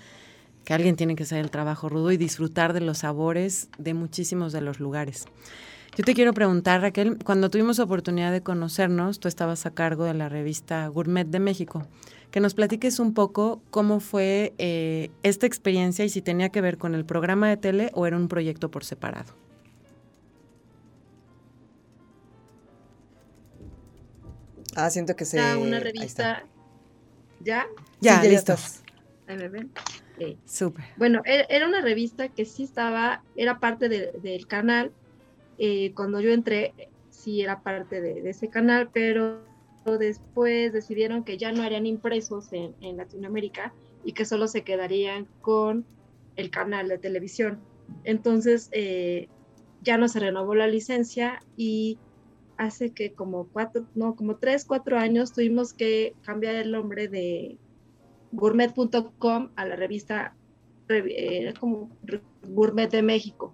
que 0.65 0.75
alguien 0.75 0.95
tiene 0.95 1.17
que 1.17 1.25
hacer 1.25 1.39
el 1.39 1.51
trabajo 1.51 1.89
rudo 1.89 2.13
y 2.13 2.17
disfrutar 2.17 2.73
de 2.73 2.83
los 2.83 2.99
sabores 2.99 3.69
de 3.79 3.95
muchísimos 3.95 4.53
de 4.53 4.61
los 4.61 4.79
lugares. 4.79 5.25
Yo 5.95 6.05
te 6.05 6.15
quiero 6.15 6.33
preguntar, 6.35 6.81
Raquel, 6.81 7.19
cuando 7.25 7.51
tuvimos 7.51 7.79
oportunidad 7.79 8.33
de 8.33 8.43
conocernos, 8.43 9.21
tú 9.21 9.29
estabas 9.29 9.67
a 9.67 9.71
cargo 9.71 10.05
de 10.05 10.15
la 10.15 10.29
revista 10.29 10.87
Gourmet 10.89 11.27
de 11.27 11.41
México 11.41 11.87
que 12.31 12.41
nos 12.41 12.53
platiques 12.53 12.99
un 12.99 13.15
poco 13.15 13.63
cómo 13.71 13.99
fue 13.99 14.53
eh, 14.59 15.11
esta 15.23 15.47
experiencia 15.47 16.05
y 16.05 16.11
si 16.11 16.21
tenía 16.21 16.51
que 16.51 16.61
ver 16.61 16.77
con 16.77 16.95
el 16.95 17.07
programa 17.07 17.49
de 17.49 17.57
tele 17.57 17.91
o 17.95 18.07
era 18.07 18.17
un 18.17 18.29
proyecto 18.29 18.71
por 18.71 18.85
separado. 18.85 19.33
Ah, 24.75 24.91
siento 24.91 25.17
que 25.17 25.25
se... 25.25 25.39
Era 25.39 25.57
una 25.57 25.81
revista... 25.81 26.45
¿Ya? 27.41 27.67
Ya, 28.01 28.17
sí, 28.21 28.25
ya 28.25 28.31
listos. 28.31 28.83
Ahí 29.27 29.37
me 29.39 29.49
ven. 29.49 29.73
Súper. 30.45 30.85
Bueno, 30.97 31.23
e-, 31.25 31.47
era 31.49 31.67
una 31.67 31.81
revista 31.81 32.29
que 32.29 32.45
sí 32.45 32.65
estaba, 32.65 33.23
era 33.37 33.61
parte 33.61 33.89
del 33.89 34.47
canal. 34.47 34.93
Eh, 35.59 35.93
cuando 35.95 36.21
yo 36.21 36.31
entré, 36.33 36.75
sí 37.11 37.43
era 37.43 37.63
parte 37.63 38.01
de 38.01 38.29
ese 38.29 38.49
canal, 38.49 38.91
pero 38.93 39.41
después 39.95 40.73
decidieron 40.73 41.23
que 41.23 41.39
ya 41.39 41.53
no 41.53 41.63
harían 41.63 41.87
impresos 41.87 42.53
en, 42.53 42.75
Latinoamérica 42.97 43.73
y 44.05 44.13
que 44.13 44.25
solo 44.25 44.49
se 44.49 44.63
quedarían 44.63 45.27
con 45.41 45.87
el 46.35 46.51
canal 46.51 46.89
de 46.89 46.99
televisión. 46.99 47.61
Entonces 48.05 48.69
eh, 48.73 49.29
ya 49.83 49.97
no 49.97 50.09
se 50.09 50.21
renovó 50.21 50.55
la 50.55 50.67
licencia 50.67 51.43
y 51.57 51.99
hace 52.57 52.91
que 52.91 53.13
como 53.13 53.47
cuatro, 53.47 53.87
no, 53.95 54.17
como 54.17 54.37
tres, 54.37 54.65
cuatro 54.65 54.99
años 54.99 55.33
tuvimos 55.33 55.73
que 55.73 56.15
cambiar 56.23 56.57
el 56.57 56.73
nombre 56.73 57.09
de 57.09 57.59
gourmet.com 58.33 59.51
a 59.55 59.67
la 59.67 59.77
revista 59.77 60.35
eh, 60.89 61.55
como 61.59 61.91
Gourmet 62.49 62.91
de 62.91 63.03
México. 63.03 63.46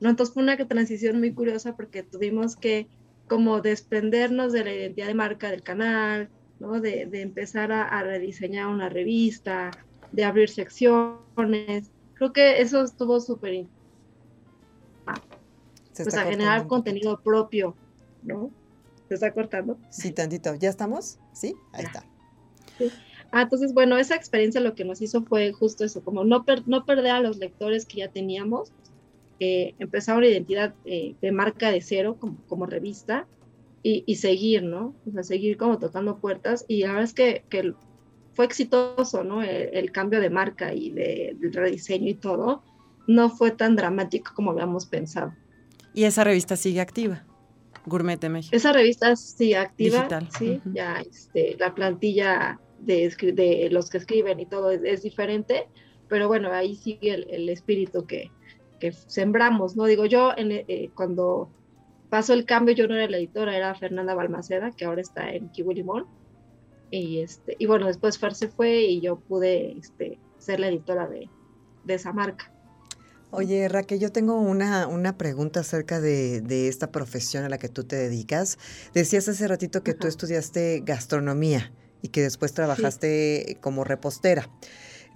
¿No? 0.00 0.10
Entonces 0.10 0.34
fue 0.34 0.42
una 0.42 0.56
transición 0.56 1.18
muy 1.18 1.32
curiosa 1.32 1.76
porque 1.76 2.02
tuvimos 2.02 2.56
que 2.56 2.88
como 3.28 3.60
desprendernos 3.60 4.52
de 4.52 4.64
la 4.64 4.72
identidad 4.72 5.08
de 5.08 5.14
marca 5.14 5.50
del 5.50 5.62
canal, 5.62 6.28
¿no? 6.60 6.80
de, 6.80 7.08
empezar 7.12 7.72
a, 7.72 8.02
rediseñar 8.02 8.68
una 8.68 8.88
revista, 8.88 9.70
de 10.12 10.24
abrir 10.24 10.48
secciones. 10.48 11.90
Creo 12.14 12.32
que 12.32 12.60
eso 12.60 12.82
estuvo 12.82 13.20
súper 13.20 13.66
pues 15.96 16.14
a 16.14 16.24
generar 16.24 16.66
contenido 16.66 17.20
propio, 17.20 17.74
¿no? 18.22 18.50
¿Se 19.08 19.14
está 19.14 19.32
cortando? 19.32 19.78
Sí, 19.90 20.10
tantito. 20.10 20.54
¿Ya 20.54 20.68
estamos? 20.68 21.18
¿Sí? 21.32 21.54
Ahí 21.72 21.84
está. 21.84 22.04
Ah, 23.30 23.42
entonces, 23.42 23.72
bueno, 23.72 23.96
esa 23.96 24.14
experiencia 24.14 24.60
lo 24.60 24.74
que 24.74 24.84
nos 24.84 25.00
hizo 25.00 25.22
fue 25.22 25.52
justo 25.52 25.84
eso, 25.84 26.02
como 26.02 26.24
no, 26.24 26.44
no 26.66 26.84
perder 26.84 27.12
a 27.12 27.20
los 27.20 27.38
lectores 27.38 27.86
que 27.86 27.98
ya 27.98 28.08
teníamos, 28.08 28.72
eh, 29.38 29.74
empezar 29.78 30.16
una 30.16 30.26
identidad 30.26 30.74
eh, 30.84 31.14
de 31.20 31.32
marca 31.32 31.70
de 31.70 31.80
cero 31.80 32.16
como, 32.18 32.38
como 32.46 32.66
revista 32.66 33.26
y, 33.82 34.16
seguir, 34.16 34.64
¿no? 34.64 34.96
O 35.06 35.12
sea, 35.12 35.22
seguir 35.22 35.56
como 35.56 35.78
tocando 35.78 36.18
puertas 36.18 36.64
y 36.66 36.80
la 36.80 36.88
verdad 36.88 37.04
es 37.04 37.14
que, 37.14 37.44
que 37.48 37.72
fue 38.32 38.44
exitoso, 38.44 39.22
¿no? 39.22 39.44
El, 39.44 39.92
cambio 39.92 40.20
de 40.20 40.28
marca 40.28 40.74
y 40.74 40.90
de, 40.90 41.36
rediseño 41.52 42.08
y 42.08 42.14
todo 42.14 42.64
no 43.06 43.30
fue 43.30 43.52
tan 43.52 43.76
dramático 43.76 44.32
como 44.34 44.50
habíamos 44.50 44.86
pensado. 44.86 45.34
¿Y 45.94 46.02
esa 46.02 46.24
revista 46.24 46.56
sigue 46.56 46.80
activa? 46.80 47.24
Gourmet 47.86 48.18
de 48.18 48.28
México. 48.28 48.56
Esa 48.56 48.72
revista 48.72 49.14
sigue 49.14 49.56
activa, 49.56 49.98
Digital. 49.98 50.28
sí, 50.36 50.60
ya 50.74 51.00
este, 51.08 51.56
la 51.60 51.72
plantilla 51.72 52.58
de, 52.80 53.08
de, 53.32 53.68
los 53.70 53.88
que 53.88 53.98
escriben 53.98 54.40
y 54.40 54.46
todo 54.46 54.72
es, 54.72 55.02
diferente, 55.02 55.68
pero 56.08 56.26
bueno, 56.26 56.52
ahí 56.52 56.74
sigue 56.74 57.14
el, 57.14 57.26
el 57.30 57.48
espíritu 57.48 58.04
que, 58.04 58.32
que 58.78 58.92
sembramos, 58.92 59.76
¿no? 59.76 59.84
Digo, 59.84 60.06
yo 60.06 60.32
en, 60.36 60.52
eh, 60.52 60.90
cuando 60.94 61.50
pasó 62.08 62.32
el 62.32 62.44
cambio, 62.44 62.74
yo 62.74 62.86
no 62.88 62.94
era 62.94 63.08
la 63.08 63.16
editora, 63.16 63.56
era 63.56 63.74
Fernanda 63.74 64.14
Balmaceda, 64.14 64.72
que 64.72 64.84
ahora 64.84 65.00
está 65.00 65.30
en 65.32 65.48
Kiwi 65.50 65.74
Limón. 65.74 66.06
Y, 66.90 67.20
este, 67.20 67.56
y 67.58 67.66
bueno, 67.66 67.86
después 67.86 68.18
Fer 68.18 68.34
se 68.34 68.48
fue 68.48 68.82
y 68.82 69.00
yo 69.00 69.16
pude 69.16 69.76
este, 69.78 70.18
ser 70.38 70.60
la 70.60 70.68
editora 70.68 71.08
de, 71.08 71.28
de 71.84 71.94
esa 71.94 72.12
marca. 72.12 72.52
Oye, 73.32 73.68
Raquel, 73.68 73.98
yo 73.98 74.12
tengo 74.12 74.38
una, 74.40 74.86
una 74.86 75.18
pregunta 75.18 75.60
acerca 75.60 76.00
de, 76.00 76.40
de, 76.40 76.68
esta 76.68 76.92
profesión 76.92 77.44
a 77.44 77.48
la 77.48 77.58
que 77.58 77.68
tú 77.68 77.82
te 77.84 77.96
dedicas. 77.96 78.56
Decías 78.94 79.28
hace 79.28 79.48
ratito 79.48 79.82
que 79.82 79.94
tú 79.94 80.06
estudiaste 80.06 80.82
gastronomía 80.84 81.72
y 82.02 82.08
que 82.08 82.22
después 82.22 82.52
trabajaste 82.52 83.58
como 83.60 83.82
repostera. 83.82 84.48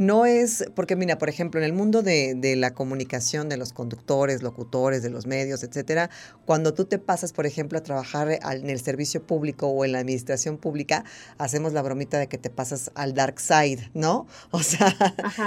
No 0.01 0.25
es, 0.25 0.65
porque 0.75 0.97
mira, 0.97 1.19
por 1.19 1.29
ejemplo, 1.29 1.61
en 1.61 1.67
el 1.67 1.75
mundo 1.75 2.01
de, 2.01 2.55
la 2.57 2.73
comunicación, 2.73 3.51
de 3.51 3.59
los 3.59 3.75
conductores, 3.75 4.43
locutores, 4.43 5.03
de 5.03 5.11
los 5.11 5.27
medios, 5.27 5.63
etcétera, 5.63 6.09
cuando 6.47 6.73
tú 6.73 6.87
te 6.87 6.99
pasas, 6.99 7.35
por 7.35 7.45
ejemplo, 7.45 7.79
a 7.79 7.83
trabajar 7.83 8.31
en 8.31 8.71
el 8.71 8.81
servicio 8.81 9.23
público 9.23 9.67
o 9.67 9.85
en 9.85 9.93
la 9.93 9.99
administración 9.99 10.57
pública, 10.57 11.05
hacemos 11.37 11.75
la 11.75 11.83
bromita 11.83 12.19
de 12.19 12.29
que 12.29 12.39
te 12.39 12.49
pasas 12.49 12.91
al 12.95 13.13
dark 13.13 13.41
side, 13.41 13.91
¿no? 13.93 14.27
O 14.53 14.63
sea, 14.63 14.97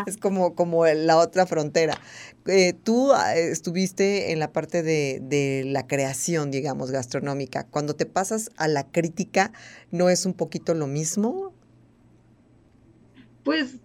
es 0.05 0.17
como, 0.17 0.53
como 0.53 0.86
la 0.86 1.17
otra 1.17 1.48
frontera. 1.48 2.00
Eh, 2.45 2.74
tú 2.74 3.12
ah, 3.12 3.36
estuviste 3.36 4.33
en 4.33 4.38
la 4.38 4.51
parte 4.51 4.83
de, 4.83 5.19
de 5.24 5.63
la 5.65 5.88
creación, 5.88 6.51
digamos, 6.51 6.91
gastronómica. 6.91 7.65
Cuando 7.65 7.95
te 7.95 8.05
pasas 8.05 8.51
a 8.57 8.67
la 8.67 8.83
crítica, 8.83 9.51
¿no 9.89 10.12
es 10.12 10.27
un 10.27 10.36
poquito 10.36 10.75
lo 10.75 10.86
mismo? 10.86 11.53
Pues 13.43 13.79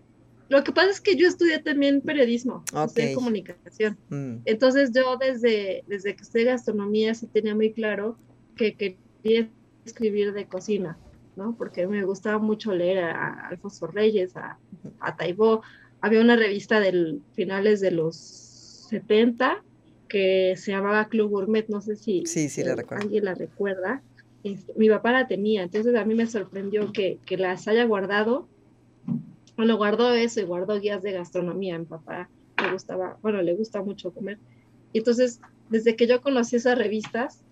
lo 0.48 0.64
que 0.64 0.72
pasa 0.72 0.90
es 0.90 1.00
que 1.00 1.16
yo 1.16 1.28
estudié 1.28 1.58
también 1.58 2.00
periodismo, 2.00 2.64
estudié 2.72 3.14
comunicación. 3.14 3.98
Mm. 4.08 4.36
Entonces 4.46 4.92
yo 4.94 5.16
desde, 5.16 5.84
desde 5.86 6.16
que 6.16 6.22
estudié 6.22 6.46
gastronomía 6.46 7.14
sí 7.14 7.26
tenía 7.26 7.54
muy 7.54 7.72
claro 7.72 8.16
que 8.56 8.74
quería 8.74 9.48
escribir 9.84 10.32
de 10.32 10.46
cocina, 10.46 10.98
¿no? 11.36 11.54
Porque 11.56 11.86
me 11.86 12.02
gustaba 12.04 12.38
mucho 12.38 12.74
leer 12.74 13.00
a, 13.00 13.48
Alfonso 13.48 13.86
Reyes, 13.88 14.36
a, 14.36 14.58
a 15.00 15.16
Taibó. 15.16 15.62
Había 16.00 16.20
una 16.20 16.36
revista 16.36 16.80
del 16.80 17.20
finales 17.34 17.80
de 17.80 17.90
los 17.90 18.16
70 18.16 19.62
que 20.08 20.54
se 20.56 20.70
llamaba 20.70 21.08
Club 21.08 21.30
Gourmet, 21.30 21.68
no 21.68 21.82
sé 21.82 21.96
si 21.96 22.24
sí, 22.24 22.48
sí, 22.48 22.64
la 22.64 22.74
alguien 22.90 23.26
la 23.26 23.34
recuerda. 23.34 24.02
Este, 24.44 24.72
mi 24.76 24.88
papá 24.88 25.12
la 25.12 25.26
tenía, 25.26 25.62
entonces 25.62 25.94
a 25.94 26.04
mí 26.06 26.14
me 26.14 26.26
sorprendió 26.26 26.92
que, 26.92 27.18
que 27.26 27.36
las 27.36 27.68
haya 27.68 27.84
guardado 27.84 28.48
bueno, 29.58 29.76
guardó 29.76 30.12
eso 30.12 30.40
y 30.40 30.44
guardó 30.44 30.78
guías 30.78 31.02
de 31.02 31.10
gastronomía. 31.10 31.76
Mi 31.80 31.84
papá 31.84 32.30
le 32.62 32.72
gustaba, 32.72 33.18
bueno, 33.22 33.42
le 33.42 33.56
gusta 33.56 33.82
mucho 33.82 34.14
comer. 34.14 34.38
Y 34.92 34.98
entonces, 34.98 35.40
desde 35.68 35.96
que 35.96 36.06
yo 36.06 36.22
conocí 36.22 36.54
esas 36.54 36.78
revistas, 36.78 37.42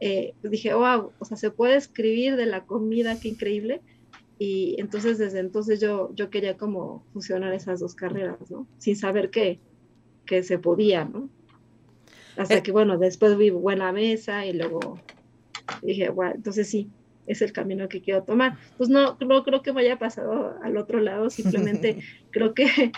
eh, 0.00 0.32
pues 0.40 0.50
dije, 0.52 0.72
wow, 0.72 1.12
o 1.18 1.24
sea, 1.26 1.36
se 1.36 1.50
puede 1.50 1.76
escribir 1.76 2.36
de 2.36 2.46
la 2.46 2.64
comida, 2.64 3.20
qué 3.20 3.28
increíble. 3.28 3.82
Y 4.38 4.76
entonces 4.78 5.18
desde 5.18 5.40
entonces 5.40 5.82
yo, 5.82 6.14
yo 6.14 6.30
quería 6.30 6.56
como 6.56 7.04
fusionar 7.12 7.52
esas 7.52 7.80
dos 7.80 7.94
carreras, 7.94 8.50
¿no? 8.50 8.66
Sin 8.78 8.96
saber 8.96 9.28
que, 9.28 9.60
que 10.24 10.42
se 10.42 10.58
podía, 10.58 11.04
¿no? 11.04 11.28
Hasta 12.38 12.56
eh. 12.56 12.62
que, 12.62 12.72
bueno, 12.72 12.96
después 12.96 13.36
vi 13.36 13.50
Buena 13.50 13.92
Mesa 13.92 14.46
y 14.46 14.54
luego 14.54 14.98
dije, 15.82 16.08
bueno, 16.08 16.36
entonces 16.36 16.70
sí, 16.70 16.88
es 17.26 17.42
el 17.42 17.52
camino 17.52 17.88
que 17.88 18.00
quiero 18.00 18.22
tomar. 18.22 18.56
Pues 18.76 18.90
no, 18.90 19.16
no 19.20 19.44
creo 19.44 19.62
que 19.62 19.72
me 19.72 19.82
haya 19.82 19.98
pasado 19.98 20.56
al 20.62 20.76
otro 20.76 21.00
lado, 21.00 21.30
simplemente 21.30 21.98
creo 22.30 22.54
que 22.54 22.92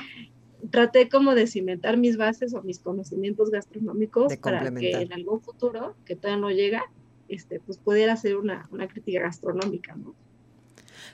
traté 0.70 1.08
como 1.08 1.34
de 1.34 1.46
cimentar 1.46 1.96
mis 1.96 2.16
bases 2.16 2.54
o 2.54 2.62
mis 2.62 2.78
conocimientos 2.78 3.50
gastronómicos 3.50 4.36
para 4.38 4.72
que 4.74 4.92
en 4.92 5.12
algún 5.12 5.40
futuro, 5.40 5.94
que 6.04 6.16
todavía 6.16 6.40
no 6.40 6.50
llega, 6.50 6.84
este, 7.28 7.60
pues 7.60 7.78
pudiera 7.78 8.14
hacer 8.14 8.36
una, 8.36 8.66
una 8.70 8.88
crítica 8.88 9.20
gastronómica, 9.20 9.94
¿no? 9.94 10.14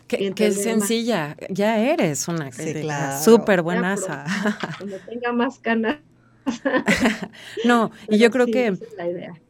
Que, 0.07 0.33
es 0.37 0.62
sencilla, 0.62 1.37
ya 1.50 1.79
eres 1.79 2.26
una 2.26 2.50
crítica 2.50 3.21
súper 3.21 3.62
buenaza. 3.62 4.25
Cuando 4.79 4.97
tenga 5.09 5.33
más 5.33 5.59
canas. 5.61 5.99
no, 7.64 7.93
y 8.09 8.19
yo 8.19 8.31
creo 8.31 8.47
que... 8.47 8.69
es 8.69 8.95
la 8.97 9.09
idea 9.09 9.40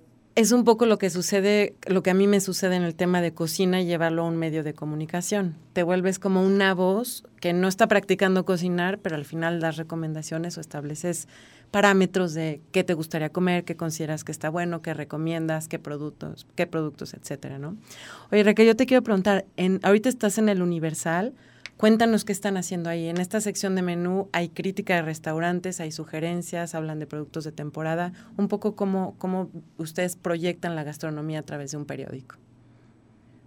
es 0.40 0.52
un 0.52 0.64
poco 0.64 0.86
lo 0.86 0.96
que 0.96 1.10
sucede, 1.10 1.74
lo 1.86 2.02
que 2.02 2.10
a 2.10 2.14
mí 2.14 2.26
me 2.26 2.40
sucede 2.40 2.76
en 2.76 2.82
el 2.82 2.94
tema 2.94 3.20
de 3.20 3.34
cocina 3.34 3.82
y 3.82 3.84
llevarlo 3.84 4.22
a 4.22 4.24
un 4.26 4.36
medio 4.36 4.64
de 4.64 4.72
comunicación. 4.72 5.54
Te 5.74 5.82
vuelves 5.82 6.18
como 6.18 6.42
una 6.42 6.72
voz 6.72 7.24
que 7.40 7.52
no 7.52 7.68
está 7.68 7.88
practicando 7.88 8.46
cocinar, 8.46 8.98
pero 8.98 9.16
al 9.16 9.26
final 9.26 9.60
das 9.60 9.76
recomendaciones 9.76 10.56
o 10.56 10.62
estableces 10.62 11.28
parámetros 11.70 12.32
de 12.32 12.62
qué 12.72 12.84
te 12.84 12.94
gustaría 12.94 13.28
comer, 13.28 13.64
qué 13.64 13.76
consideras 13.76 14.24
que 14.24 14.32
está 14.32 14.48
bueno, 14.48 14.80
qué 14.80 14.94
recomiendas, 14.94 15.68
qué 15.68 15.78
productos, 15.78 16.46
qué 16.54 16.66
productos, 16.66 17.12
etcétera, 17.12 17.58
¿no? 17.58 17.76
Oye, 18.32 18.42
Raquel, 18.42 18.66
yo 18.66 18.76
te 18.76 18.86
quiero 18.86 19.02
preguntar, 19.02 19.44
ahorita 19.82 20.08
estás 20.08 20.38
en 20.38 20.48
el 20.48 20.62
Universal, 20.62 21.34
Cuéntanos 21.80 22.26
qué 22.26 22.32
están 22.32 22.58
haciendo 22.58 22.90
ahí. 22.90 23.08
En 23.08 23.16
esta 23.16 23.40
sección 23.40 23.74
de 23.74 23.80
menú 23.80 24.28
hay 24.32 24.50
crítica 24.50 24.96
de 24.96 25.00
restaurantes, 25.00 25.80
hay 25.80 25.92
sugerencias, 25.92 26.74
hablan 26.74 26.98
de 26.98 27.06
productos 27.06 27.44
de 27.44 27.52
temporada. 27.52 28.12
Un 28.36 28.48
poco 28.48 28.76
cómo, 28.76 29.14
cómo 29.16 29.50
ustedes 29.78 30.14
proyectan 30.14 30.76
la 30.76 30.84
gastronomía 30.84 31.38
a 31.38 31.42
través 31.42 31.70
de 31.70 31.78
un 31.78 31.86
periódico. 31.86 32.36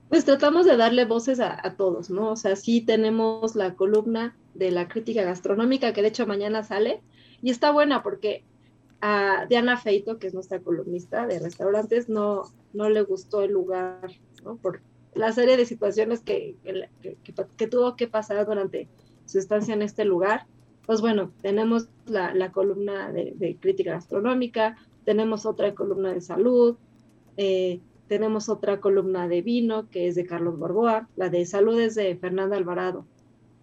Pues 0.10 0.25
tratamos 0.25 0.66
de 0.66 0.78
darle 0.78 1.06
voces 1.06 1.40
a, 1.40 1.75
todos, 1.78 2.10
¿no? 2.10 2.32
O 2.32 2.36
sea, 2.36 2.56
sí 2.56 2.82
tenemos 2.82 3.56
la 3.56 3.75
columna 3.75 4.36
de 4.56 4.72
la 4.72 4.88
crítica 4.88 5.22
gastronómica, 5.22 5.94
que 5.94 6.02
de 6.02 6.08
hecho 6.08 6.25
mañana 6.25 6.63
sale, 6.63 7.04
y 7.44 7.52
está 7.52 7.70
buena 7.70 8.02
porque 8.02 8.44
a 9.00 9.46
Diana 9.48 9.78
Feito, 9.78 10.18
que 10.18 10.25
es 10.25 10.34
nuestra 10.34 10.60
columnista 10.60 11.28
de 11.28 11.38
restaurantes, 11.38 12.10
no, 12.10 12.52
no 12.74 12.90
le 12.90 13.04
gustó 13.04 13.44
el 13.44 13.52
lugar, 13.52 14.10
¿no? 14.44 14.56
Por, 14.56 14.82
la 15.15 15.32
serie 15.32 15.58
de 15.58 15.65
situaciones 15.65 16.22
que, 16.22 16.55
que, 17.58 17.67
tuvo 17.67 17.96
que 17.96 18.08
pasar 18.08 18.46
durante 18.46 18.88
su 19.25 19.39
estancia 19.39 19.74
en 19.74 19.82
este 19.82 20.05
lugar. 20.05 20.46
Pues 20.86 21.01
bueno, 21.01 21.32
tenemos 21.41 21.88
la, 22.05 22.51
columna 22.51 23.12
de, 23.12 23.58
crítica 23.60 23.91
gastronómica, 23.91 24.77
tenemos 25.05 25.46
otra 25.46 25.74
columna 25.74 26.13
de 26.13 26.22
salud, 26.22 26.75
eh, 27.38 27.79
tenemos 28.08 28.50
otra 28.50 28.82
columna 28.82 29.27
de 29.27 29.41
vino 29.41 29.89
que 29.89 30.08
es 30.08 30.15
de 30.15 30.25
Carlos 30.25 30.58
Borboa, 30.58 31.08
la 31.15 31.29
de 31.29 31.46
salud 31.46 31.79
es 31.79 31.96
de 31.96 32.15
Fernanda 32.17 32.58
Alvarado, 32.58 33.05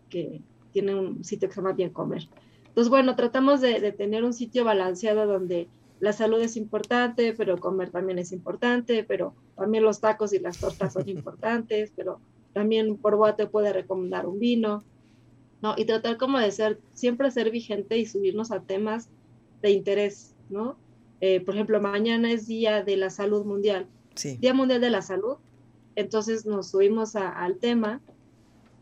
que 0.08 0.40
tiene 0.72 0.94
un 0.94 1.24
sitio 1.24 1.48
que 1.48 1.54
se 1.54 1.60
llama 1.60 1.74
Bien 1.74 1.90
Comer. 1.90 2.28
Entonces, 2.68 2.88
bueno, 2.88 3.16
tratamos 3.16 3.60
de, 3.60 3.80
de 3.80 3.92
tener 3.92 4.24
un 4.24 4.32
sitio 4.32 4.64
balanceado 4.64 5.26
donde 5.26 5.68
la 6.00 6.12
salud 6.12 6.40
es 6.40 6.56
importante, 6.56 7.34
pero 7.34 7.58
comer 7.58 7.90
también 7.90 8.18
es 8.18 8.32
importante, 8.32 9.04
pero 9.04 9.34
también 9.56 9.84
los 9.84 10.00
tacos 10.00 10.32
y 10.32 10.38
las 10.38 10.58
tortas 10.58 10.94
son 10.94 11.08
importantes, 11.08 11.92
pero 11.94 12.20
también 12.52 12.96
por 12.96 13.36
te 13.36 13.46
puede 13.46 13.72
recomendar 13.72 14.26
un 14.26 14.38
vino, 14.38 14.82
¿no? 15.62 15.74
Y 15.76 15.84
tratar 15.84 16.16
como 16.16 16.38
de 16.38 16.50
ser, 16.50 16.80
siempre 16.94 17.30
ser 17.30 17.50
vigente 17.50 17.98
y 17.98 18.06
subirnos 18.06 18.50
a 18.50 18.60
temas 18.60 19.10
de 19.62 19.70
interés, 19.70 20.34
¿no? 20.48 20.76
Eh, 21.20 21.40
por 21.40 21.54
ejemplo, 21.54 21.80
mañana 21.80 22.32
es 22.32 22.46
Día 22.46 22.82
de 22.82 22.96
la 22.96 23.10
Salud 23.10 23.44
Mundial, 23.44 23.86
Día 24.40 24.54
Mundial 24.54 24.80
de 24.80 24.90
la 24.90 25.02
Salud, 25.02 25.36
entonces 25.96 26.46
nos 26.46 26.70
subimos 26.70 27.14
al 27.14 27.58
tema 27.58 28.00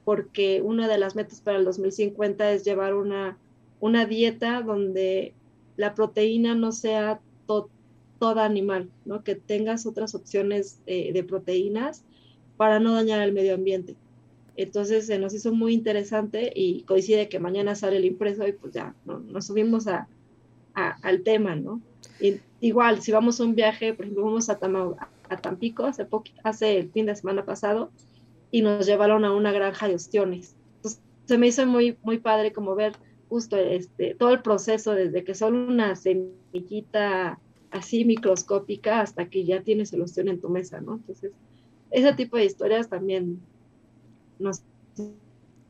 porque 0.05 0.63
una 0.63 0.89
de 0.89 0.99
las 0.99 1.17
metas 1.17 1.41
para 1.41 1.59
el 1.59 1.65
2050 1.65 2.53
es 2.53 2.65
llevar 2.65 2.95
una, 2.95 3.37
una 3.81 4.07
dieta 4.07 4.63
donde 4.63 5.35
la 5.79 5.95
proteína 5.95 6.55
no 6.55 6.73
sea 6.73 7.21
toda 7.47 8.45
animal, 8.45 8.91
¿no? 9.05 9.23
que 9.23 9.37
tengas 9.37 9.87
otras 9.87 10.15
opciones 10.17 10.83
eh, 10.87 11.13
de 11.13 11.23
proteínas 11.23 12.05
para 12.57 12.81
no 12.81 12.93
dañar 12.93 13.21
al 13.21 13.33
medio 13.33 13.55
ambiente. 13.55 13.95
Entonces 14.57 15.07
se 15.07 15.21
nos 15.21 15.33
hizo 15.35 15.55
muy 15.55 15.73
interesante 15.73 16.53
y 16.53 16.83
coincide 16.83 17.29
que 17.29 17.39
mañana 17.39 17.77
sale 17.77 17.99
el 17.99 18.05
impreso 18.05 18.47
y 18.47 18.53
pues 18.53 18.75
ya 18.75 18.93
nos 19.07 19.47
subimos 19.47 19.87
a, 19.87 20.09
al 20.75 21.23
tema, 21.23 21.55
¿no? 21.55 21.81
igual, 22.61 23.01
si 23.01 23.13
vamos 23.13 23.41
a 23.41 23.45
un 23.45 23.55
viaje, 23.55 23.95
por 23.95 24.05
ejemplo, 24.05 24.25
vamos 24.25 24.51
a, 24.51 24.59
a 25.29 25.37
Tampico 25.37 25.85
hace, 25.85 26.09
hace 26.43 26.79
el 26.79 26.91
fin 26.91 27.07
de 27.07 27.15
semana 27.15 27.45
pasado 27.45 27.93
y 28.51 28.63
nos 28.63 28.85
llevaron 28.85 29.25
a 29.25 29.33
una 29.33 29.53
granja 29.53 29.87
de 29.87 29.95
ostiones. 29.95 30.57
Entonces 30.77 31.01
se 31.27 31.39
me 31.39 31.47
hizo 31.47 31.65
muy, 31.67 31.97
muy 32.03 32.19
padre 32.19 32.53
como 32.53 32.75
ver 32.75 32.95
justo 33.29 33.57
este, 33.57 34.15
todo 34.15 34.33
el 34.33 34.43
proceso 34.43 34.93
desde 34.93 35.25
que 35.25 35.35
son 35.35 35.55
una 35.55 35.97
semillita 35.97 37.39
así 37.71 38.05
microscópica 38.05 39.01
hasta 39.01 39.29
que 39.29 39.45
ya 39.45 39.63
tienes 39.63 39.91
solución 39.91 40.29
en 40.29 40.41
tu 40.41 40.49
mesa, 40.49 40.81
¿no? 40.81 40.95
Entonces, 40.95 41.33
ese 41.91 42.13
tipo 42.15 42.37
de 42.37 42.45
historias 42.45 42.89
también 42.89 43.41
nos 44.39 44.63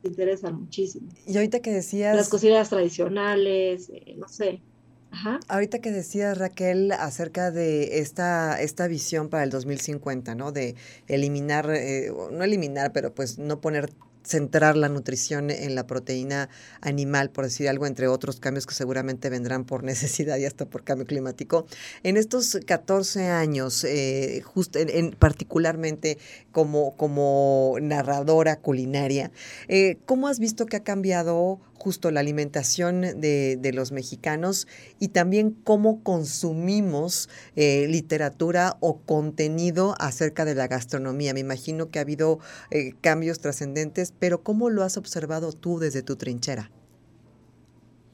interesan 0.03 0.61
muchísimo. 0.61 1.09
Y 1.27 1.37
ahorita 1.37 1.61
que 1.61 1.73
decías... 1.73 2.15
Las 2.17 2.29
cocinas 2.29 2.69
tradicionales, 2.69 3.91
eh, 3.91 4.15
no 4.17 4.29
sé. 4.29 4.63
Ajá. 5.11 5.41
Ahorita 5.49 5.81
que 5.81 5.91
decías, 5.91 6.37
Raquel, 6.37 6.93
acerca 6.93 7.51
de 7.51 7.99
esta, 8.01 8.61
esta 8.61 8.87
visión 8.89 9.29
para 9.29 9.43
el 9.43 9.51
2050, 9.51 10.35
¿no? 10.35 10.53
De 10.53 10.77
eliminar, 11.07 11.71
eh, 11.71 12.13
no 12.31 12.45
eliminar, 12.45 12.93
pero 12.93 13.15
pues 13.15 13.39
no 13.39 13.61
poner 13.61 13.91
centrar 14.25 14.77
la 14.77 14.89
nutrición 14.89 15.51
en 15.51 15.75
la 15.75 15.87
proteína 15.87 16.49
animal, 16.81 17.31
por 17.31 17.45
decir 17.45 17.69
algo, 17.69 17.87
entre 17.87 18.09
otros 18.09 18.41
cambios 18.41 18.67
que 18.67 18.75
seguramente 18.75 19.31
vendrán 19.31 19.65
por 19.65 19.83
necesidad 19.85 20.37
y 20.39 20.45
hasta 20.45 20.67
por 20.67 20.85
cambio 20.85 21.07
climático. 21.07 21.67
En 22.03 22.17
estos 22.17 22.59
14 22.67 23.29
años, 23.29 23.85
eh, 23.85 24.43
en, 24.75 25.11
particularmente 25.13 26.19
como, 26.53 26.97
como 26.97 27.77
narradora 27.81 28.57
culinaria, 28.57 29.31
eh, 29.69 29.99
¿cómo 30.07 30.29
has 30.29 30.39
visto 30.39 30.67
que 30.67 30.77
ha 30.77 30.83
cambiado 30.85 31.61
justo 31.79 32.11
la 32.11 32.21
alimentación 32.21 33.01
de, 33.01 33.71
los 33.75 33.93
mexicanos 33.93 34.67
y 34.99 35.09
también 35.09 35.51
cómo 35.51 36.03
consumimos 36.03 37.29
eh, 37.55 37.87
literatura 37.89 38.77
o 38.81 39.01
contenido 39.01 39.95
acerca 39.99 40.45
de 40.45 40.55
la 40.55 40.67
gastronomía. 40.67 41.35
Me 41.35 41.41
imagino 41.41 41.91
que 41.91 41.99
ha 41.99 42.03
habido 42.03 42.41
eh, 42.71 42.93
cambios 43.01 43.41
trascendentes, 43.41 44.13
pero 44.19 44.43
¿cómo 44.43 44.71
lo 44.71 44.83
has 44.83 44.97
observado 44.97 45.53
tú 45.53 45.79
desde 45.79 46.03
tu 46.03 46.17
trinchera? 46.17 46.71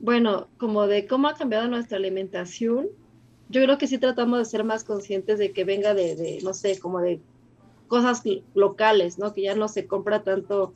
Bueno, 0.01 0.49
como 0.59 0.87
de 0.87 1.07
cómo 1.07 1.29
ha 1.29 1.35
cambiado 1.35 1.67
nuestra 1.69 1.97
alimentación, 1.97 2.89
yo 3.49 3.63
creo 3.63 3.79
que 3.79 3.87
sí 3.87 3.99
tratamos 3.99 4.39
de 4.39 4.45
ser 4.45 4.65
más 4.65 4.85
conscientes 4.85 5.39
de 5.39 5.53
que 5.53 5.65
venga 5.65 5.95
de, 5.95 6.17
de 6.17 6.41
no 6.43 6.53
sé, 6.53 6.79
como 6.79 7.01
de 7.01 7.21
cosas 7.89 8.23
locales, 8.55 9.19
¿no? 9.19 9.33
Que 9.33 9.43
ya 9.43 9.55
no 9.55 9.69
se 9.69 9.87
compra 9.87 10.23
tanto 10.23 10.75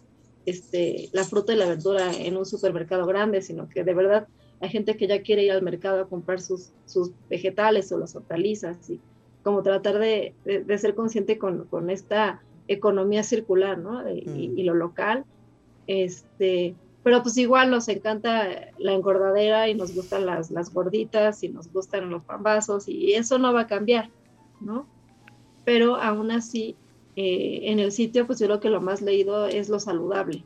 este, 0.48 1.08
la 1.12 1.24
fruta 1.24 1.52
y 1.52 1.56
la 1.56 1.66
verdura 1.66 2.12
en 2.12 2.36
un 2.36 2.46
supermercado 2.46 3.06
grande, 3.06 3.42
sino 3.42 3.68
que 3.68 3.84
de 3.84 3.94
verdad 3.94 4.28
hay 4.60 4.68
gente 4.70 4.96
que 4.96 5.06
ya 5.06 5.22
quiere 5.22 5.44
ir 5.44 5.52
al 5.52 5.62
mercado 5.62 6.02
a 6.02 6.08
comprar 6.08 6.40
sus, 6.40 6.70
sus 6.86 7.12
vegetales 7.28 7.92
o 7.92 7.98
las 7.98 8.16
hortalizas 8.16 8.90
y 8.90 9.00
como 9.42 9.62
tratar 9.62 9.98
de, 9.98 10.34
de, 10.44 10.78
ser 10.78 10.94
consciente 10.94 11.38
con, 11.38 11.64
con, 11.66 11.90
esta 11.90 12.42
economía 12.66 13.22
circular, 13.22 13.78
¿no? 13.78 14.08
Y, 14.10 14.52
y, 14.56 14.62
lo 14.64 14.74
local. 14.74 15.24
Este, 15.86 16.74
pero 17.02 17.22
pues 17.22 17.38
igual 17.38 17.70
nos 17.70 17.88
encanta 17.88 18.72
la 18.78 18.92
engordadera 18.92 19.68
y 19.68 19.74
nos 19.74 19.94
gustan 19.94 20.26
las, 20.26 20.50
las 20.50 20.74
gorditas 20.74 21.42
y 21.42 21.48
nos 21.48 21.72
gustan 21.72 22.10
los 22.10 22.24
pambazos 22.24 22.88
y 22.88 23.14
eso 23.14 23.38
no 23.38 23.52
va 23.52 23.62
a 23.62 23.66
cambiar, 23.66 24.10
¿no? 24.60 24.86
Pero 25.64 25.96
aún 25.96 26.30
así 26.30 26.76
eh, 27.20 27.72
en 27.72 27.80
el 27.80 27.90
sitio, 27.90 28.28
pues 28.28 28.38
yo 28.38 28.46
creo 28.46 28.60
que 28.60 28.70
lo 28.70 28.80
más 28.80 29.02
leído 29.02 29.48
es 29.48 29.68
lo 29.68 29.80
saludable, 29.80 30.44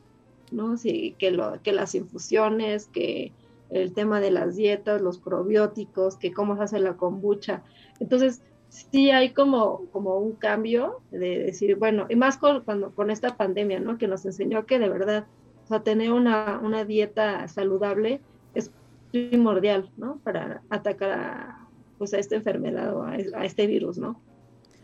¿no? 0.52 0.78
Sí, 0.78 1.14
que, 1.18 1.30
lo, 1.30 1.60
que 1.62 1.70
las 1.70 1.94
infusiones, 1.94 2.86
que 2.86 3.32
el 3.68 3.92
tema 3.92 4.20
de 4.20 4.30
las 4.30 4.56
dietas, 4.56 5.02
los 5.02 5.18
probióticos, 5.18 6.16
que 6.16 6.32
cómo 6.32 6.56
se 6.56 6.62
hace 6.62 6.78
la 6.78 6.96
kombucha. 6.96 7.62
Entonces, 8.00 8.40
sí 8.70 9.10
hay 9.10 9.34
como, 9.34 9.82
como 9.92 10.16
un 10.16 10.32
cambio 10.32 11.02
de 11.10 11.40
decir, 11.40 11.76
bueno, 11.76 12.06
y 12.08 12.16
más 12.16 12.38
con, 12.38 12.62
cuando, 12.62 12.94
con 12.94 13.10
esta 13.10 13.36
pandemia, 13.36 13.78
¿no? 13.78 13.98
Que 13.98 14.08
nos 14.08 14.24
enseñó 14.24 14.64
que 14.64 14.78
de 14.78 14.88
verdad, 14.88 15.26
o 15.64 15.66
sea, 15.66 15.82
tener 15.82 16.10
una, 16.10 16.58
una 16.64 16.86
dieta 16.86 17.48
saludable 17.48 18.22
es 18.54 18.70
primordial, 19.10 19.90
¿no? 19.98 20.20
Para 20.24 20.62
atacar 20.70 21.10
a, 21.10 21.68
pues 21.98 22.14
a 22.14 22.18
esta 22.18 22.36
enfermedad 22.36 22.96
o 22.96 23.02
a, 23.02 23.10
a 23.10 23.44
este 23.44 23.66
virus, 23.66 23.98
¿no? 23.98 24.18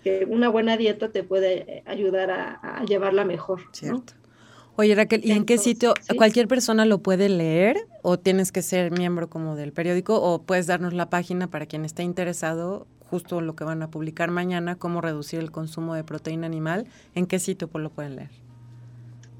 Que 0.02 0.26
una 0.28 0.48
buena 0.48 0.76
dieta 0.76 1.10
te 1.10 1.22
puede 1.22 1.82
ayudar 1.86 2.30
a, 2.30 2.84
llevarla 2.84 3.24
mejor. 3.24 3.60
Cierto. 3.72 4.14
Oye, 4.76 4.94
Raquel, 4.94 5.24
¿y 5.24 5.32
en 5.32 5.44
qué 5.44 5.58
sitio? 5.58 5.94
¿Cualquier 6.16 6.46
persona 6.46 6.84
lo 6.84 6.98
puede 6.98 7.28
leer 7.28 7.76
o 8.02 8.18
tienes 8.18 8.52
que 8.52 8.62
ser 8.62 8.92
miembro 8.92 9.28
como 9.28 9.56
del 9.56 9.72
periódico 9.72 10.22
o 10.22 10.42
puedes 10.42 10.68
darnos 10.68 10.92
la 10.92 11.10
página 11.10 11.48
para 11.48 11.66
quien 11.66 11.84
esté 11.84 12.04
interesado, 12.04 12.86
justo 13.10 13.40
lo 13.40 13.56
que 13.56 13.64
van 13.64 13.82
a 13.82 13.90
publicar 13.90 14.30
mañana, 14.30 14.76
cómo 14.76 15.00
reducir 15.00 15.40
el 15.40 15.50
consumo 15.50 15.94
de 15.94 16.04
proteína 16.04 16.46
animal? 16.46 16.86
¿En 17.16 17.26
qué 17.26 17.40
sitio 17.40 17.68
lo 17.74 17.90
pueden 17.90 18.14
leer? 18.14 18.30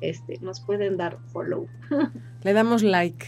este, 0.00 0.40
nos 0.40 0.60
pueden 0.60 0.96
dar 0.96 1.18
follow. 1.32 1.68
Le 2.42 2.52
damos 2.52 2.82
like. 2.82 3.24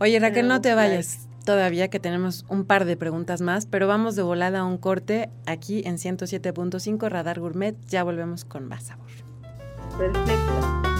Oye, 0.00 0.20
Raquel, 0.20 0.48
no 0.48 0.60
te 0.60 0.74
vayas 0.74 1.23
todavía 1.44 1.88
que 1.88 2.00
tenemos 2.00 2.44
un 2.48 2.64
par 2.64 2.84
de 2.84 2.96
preguntas 2.96 3.40
más, 3.40 3.66
pero 3.66 3.86
vamos 3.86 4.16
de 4.16 4.22
volada 4.22 4.60
a 4.60 4.64
un 4.64 4.78
corte 4.78 5.30
aquí 5.46 5.82
en 5.84 5.96
107.5 5.96 7.08
Radar 7.08 7.40
Gourmet. 7.40 7.76
Ya 7.86 8.02
volvemos 8.02 8.44
con 8.44 8.66
más 8.66 8.84
sabor. 8.84 9.10
Perfecto. 9.98 10.93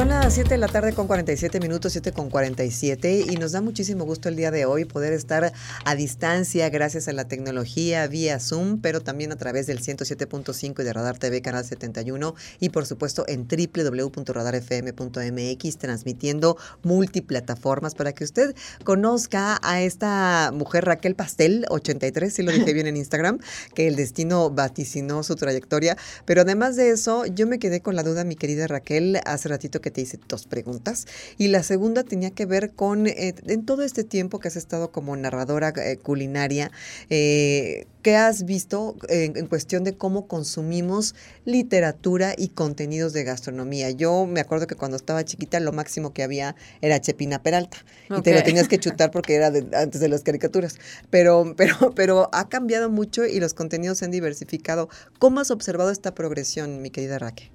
Son 0.00 0.08
las 0.08 0.32
7 0.32 0.48
de 0.48 0.56
la 0.56 0.66
tarde 0.66 0.94
con 0.94 1.06
47 1.06 1.60
minutos, 1.60 1.92
7 1.92 2.12
con 2.12 2.30
47, 2.30 3.26
y 3.28 3.36
nos 3.36 3.52
da 3.52 3.60
muchísimo 3.60 4.06
gusto 4.06 4.30
el 4.30 4.36
día 4.36 4.50
de 4.50 4.64
hoy 4.64 4.86
poder 4.86 5.12
estar 5.12 5.52
a 5.84 5.94
distancia 5.94 6.70
gracias 6.70 7.06
a 7.06 7.12
la 7.12 7.28
tecnología 7.28 8.06
vía 8.06 8.40
Zoom, 8.40 8.80
pero 8.80 9.02
también 9.02 9.30
a 9.30 9.36
través 9.36 9.66
del 9.66 9.82
107.5 9.82 10.80
y 10.80 10.84
de 10.84 10.92
Radar 10.94 11.18
TV 11.18 11.42
Canal 11.42 11.66
71 11.66 12.34
y 12.60 12.70
por 12.70 12.86
supuesto 12.86 13.26
en 13.28 13.46
www.radarfm.mx 13.46 15.76
transmitiendo 15.76 16.56
multiplataformas. 16.82 17.94
Para 17.94 18.14
que 18.14 18.24
usted 18.24 18.56
conozca 18.84 19.58
a 19.62 19.82
esta 19.82 20.50
mujer 20.54 20.86
Raquel 20.86 21.14
Pastel, 21.14 21.66
83, 21.68 22.32
si 22.32 22.42
lo 22.42 22.52
dije 22.52 22.72
bien 22.72 22.86
en 22.86 22.96
Instagram, 22.96 23.38
que 23.74 23.86
el 23.86 23.96
destino 23.96 24.48
vaticinó 24.48 25.22
su 25.24 25.36
trayectoria, 25.36 25.98
pero 26.24 26.40
además 26.40 26.76
de 26.76 26.88
eso, 26.88 27.26
yo 27.26 27.46
me 27.46 27.58
quedé 27.58 27.82
con 27.82 27.96
la 27.96 28.02
duda, 28.02 28.24
mi 28.24 28.36
querida 28.36 28.66
Raquel, 28.66 29.20
hace 29.26 29.50
ratito 29.50 29.82
que 29.82 29.89
te 29.90 30.00
hice 30.00 30.18
dos 30.28 30.46
preguntas. 30.46 31.06
Y 31.38 31.48
la 31.48 31.62
segunda 31.62 32.04
tenía 32.04 32.30
que 32.30 32.46
ver 32.46 32.72
con, 32.72 33.06
eh, 33.06 33.34
en 33.46 33.64
todo 33.64 33.82
este 33.82 34.04
tiempo 34.04 34.38
que 34.38 34.48
has 34.48 34.56
estado 34.56 34.92
como 34.92 35.16
narradora 35.16 35.72
eh, 35.76 35.96
culinaria, 35.96 36.70
eh, 37.08 37.86
¿qué 38.02 38.16
has 38.16 38.44
visto 38.44 38.96
en, 39.08 39.46
cuestión 39.46 39.84
de 39.84 39.96
cómo 39.96 40.26
consumimos 40.26 41.14
literatura 41.44 42.34
y 42.36 42.48
contenidos 42.48 43.12
de 43.12 43.24
gastronomía? 43.24 43.90
Yo 43.90 44.26
me 44.26 44.40
acuerdo 44.40 44.66
que 44.66 44.74
cuando 44.74 44.96
estaba 44.96 45.24
chiquita 45.24 45.60
lo 45.60 45.72
máximo 45.72 46.12
que 46.12 46.22
había 46.22 46.56
era 46.80 47.00
Chepina 47.00 47.42
Peralta. 47.42 47.78
Y 48.16 48.22
te 48.22 48.34
lo 48.34 48.42
tenías 48.42 48.68
que 48.68 48.78
chutar 48.80 49.10
porque 49.10 49.34
era 49.34 49.48
antes 49.48 50.00
de 50.00 50.08
las 50.08 50.22
caricaturas. 50.22 50.78
Pero, 51.10 51.54
pero, 51.56 51.92
pero 51.94 52.28
ha 52.32 52.48
cambiado 52.48 52.90
mucho 52.90 53.26
y 53.26 53.40
los 53.40 53.54
contenidos 53.54 53.98
se 53.98 54.04
han 54.06 54.10
diversificado. 54.10 54.88
¿Cómo 55.18 55.40
has 55.40 55.50
observado 55.50 55.90
esta 55.90 56.14
progresión, 56.14 56.82
mi 56.82 56.90
querida 56.90 57.18
Raquel? 57.18 57.50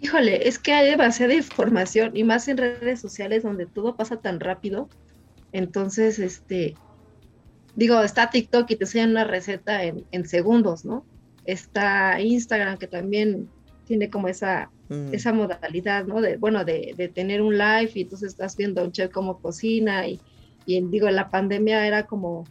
Híjole, 0.00 0.46
es 0.46 0.58
que 0.58 0.72
hay 0.72 0.90
demasiada 0.90 1.34
información 1.34 2.16
y 2.16 2.24
más 2.24 2.48
en 2.48 2.58
redes 2.58 3.00
sociales 3.00 3.42
donde 3.42 3.66
todo 3.66 3.96
pasa 3.96 4.16
tan 4.16 4.40
rápido. 4.40 4.88
Entonces, 5.52 6.18
este, 6.18 6.74
digo, 7.76 8.02
está 8.02 8.30
TikTok 8.30 8.70
y 8.70 8.76
te 8.76 8.84
enseñan 8.84 9.10
una 9.10 9.24
receta 9.24 9.84
en, 9.84 10.26
segundos, 10.26 10.84
¿no? 10.84 11.04
Está 11.44 12.20
Instagram 12.20 12.78
que 12.78 12.88
también 12.88 13.48
tiene 13.86 14.10
como 14.10 14.28
esa, 14.28 14.70
mm. 14.88 15.14
esa 15.14 15.32
modalidad, 15.32 16.04
¿no? 16.04 16.20
De, 16.20 16.36
bueno, 16.36 16.64
de, 16.64 17.10
tener 17.14 17.40
un 17.40 17.56
live 17.56 17.90
y 17.94 18.02
entonces 18.02 18.32
estás 18.32 18.56
viendo 18.56 18.80
a 18.80 18.84
un 18.84 18.92
chef 18.92 19.10
cómo 19.12 19.38
cocina 19.38 20.06
y, 20.06 20.20
y 20.66 20.80
digo, 20.88 21.08
la 21.10 21.30
pandemia 21.30 21.86
era 21.86 22.06
como, 22.06 22.44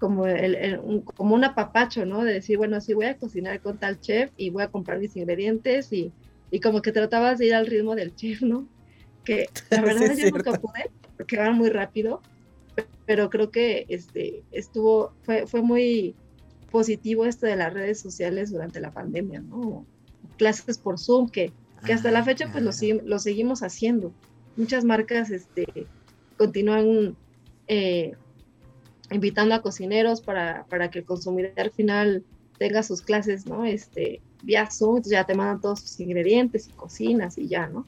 como, 0.00 0.26
el, 0.26 0.80
un, 0.82 1.02
como 1.02 1.34
un 1.34 1.44
apapacho, 1.44 2.06
¿no? 2.06 2.24
De 2.24 2.32
decir, 2.32 2.56
bueno, 2.56 2.80
sí 2.80 2.94
voy 2.94 3.06
a 3.06 3.18
cocinar 3.18 3.60
con 3.60 3.78
tal 3.78 4.00
chef 4.00 4.32
y 4.36 4.50
voy 4.50 4.64
a 4.64 4.68
comprar 4.68 4.98
mis 4.98 5.14
ingredientes 5.16 5.92
y 5.92 6.12
y 6.52 6.60
como 6.60 6.82
que 6.82 6.92
tratabas 6.92 7.38
de 7.38 7.46
ir 7.46 7.54
al 7.54 7.66
ritmo 7.66 7.96
del 7.96 8.14
chef, 8.14 8.42
¿no? 8.42 8.68
Que 9.24 9.46
la 9.70 9.80
verdad 9.82 10.14
yo 10.14 10.30
nunca 10.30 10.52
pude, 10.52 10.90
porque 11.16 11.38
va 11.38 11.50
muy 11.50 11.70
rápido, 11.70 12.20
pero 13.06 13.30
creo 13.30 13.50
que 13.50 13.86
este, 13.88 14.44
estuvo, 14.52 15.14
fue, 15.22 15.46
fue 15.46 15.62
muy 15.62 16.14
positivo 16.70 17.24
esto 17.24 17.46
de 17.46 17.56
las 17.56 17.72
redes 17.72 18.00
sociales 18.00 18.52
durante 18.52 18.80
la 18.80 18.92
pandemia, 18.92 19.40
¿no? 19.40 19.86
Clases 20.36 20.76
por 20.76 20.98
Zoom, 20.98 21.30
que, 21.30 21.52
que 21.86 21.94
hasta 21.94 22.10
la 22.10 22.18
ah, 22.18 22.24
fecha 22.24 22.52
pues 22.52 22.62
lo, 22.62 23.02
lo, 23.02 23.18
seguimos 23.18 23.62
haciendo. 23.62 24.12
Muchas 24.56 24.84
marcas 24.84 25.30
este, 25.30 25.86
continúan 26.36 27.16
eh, 27.66 28.12
invitando 29.10 29.54
a 29.54 29.62
cocineros 29.62 30.20
para, 30.20 30.66
para 30.68 30.90
que 30.90 30.98
el 30.98 31.06
consumidor 31.06 31.52
al 31.56 31.70
final 31.70 32.24
tenga 32.58 32.82
sus 32.82 33.00
clases, 33.00 33.46
¿no? 33.46 33.64
Este, 33.64 34.20
vía 34.42 34.68
Zoom, 34.70 35.02
ya 35.02 35.24
te 35.24 35.34
mandan 35.34 35.60
todos 35.60 35.80
sus 35.80 36.00
ingredientes 36.00 36.68
y 36.68 36.72
cocinas 36.72 37.38
y 37.38 37.48
ya, 37.48 37.66
¿no? 37.68 37.86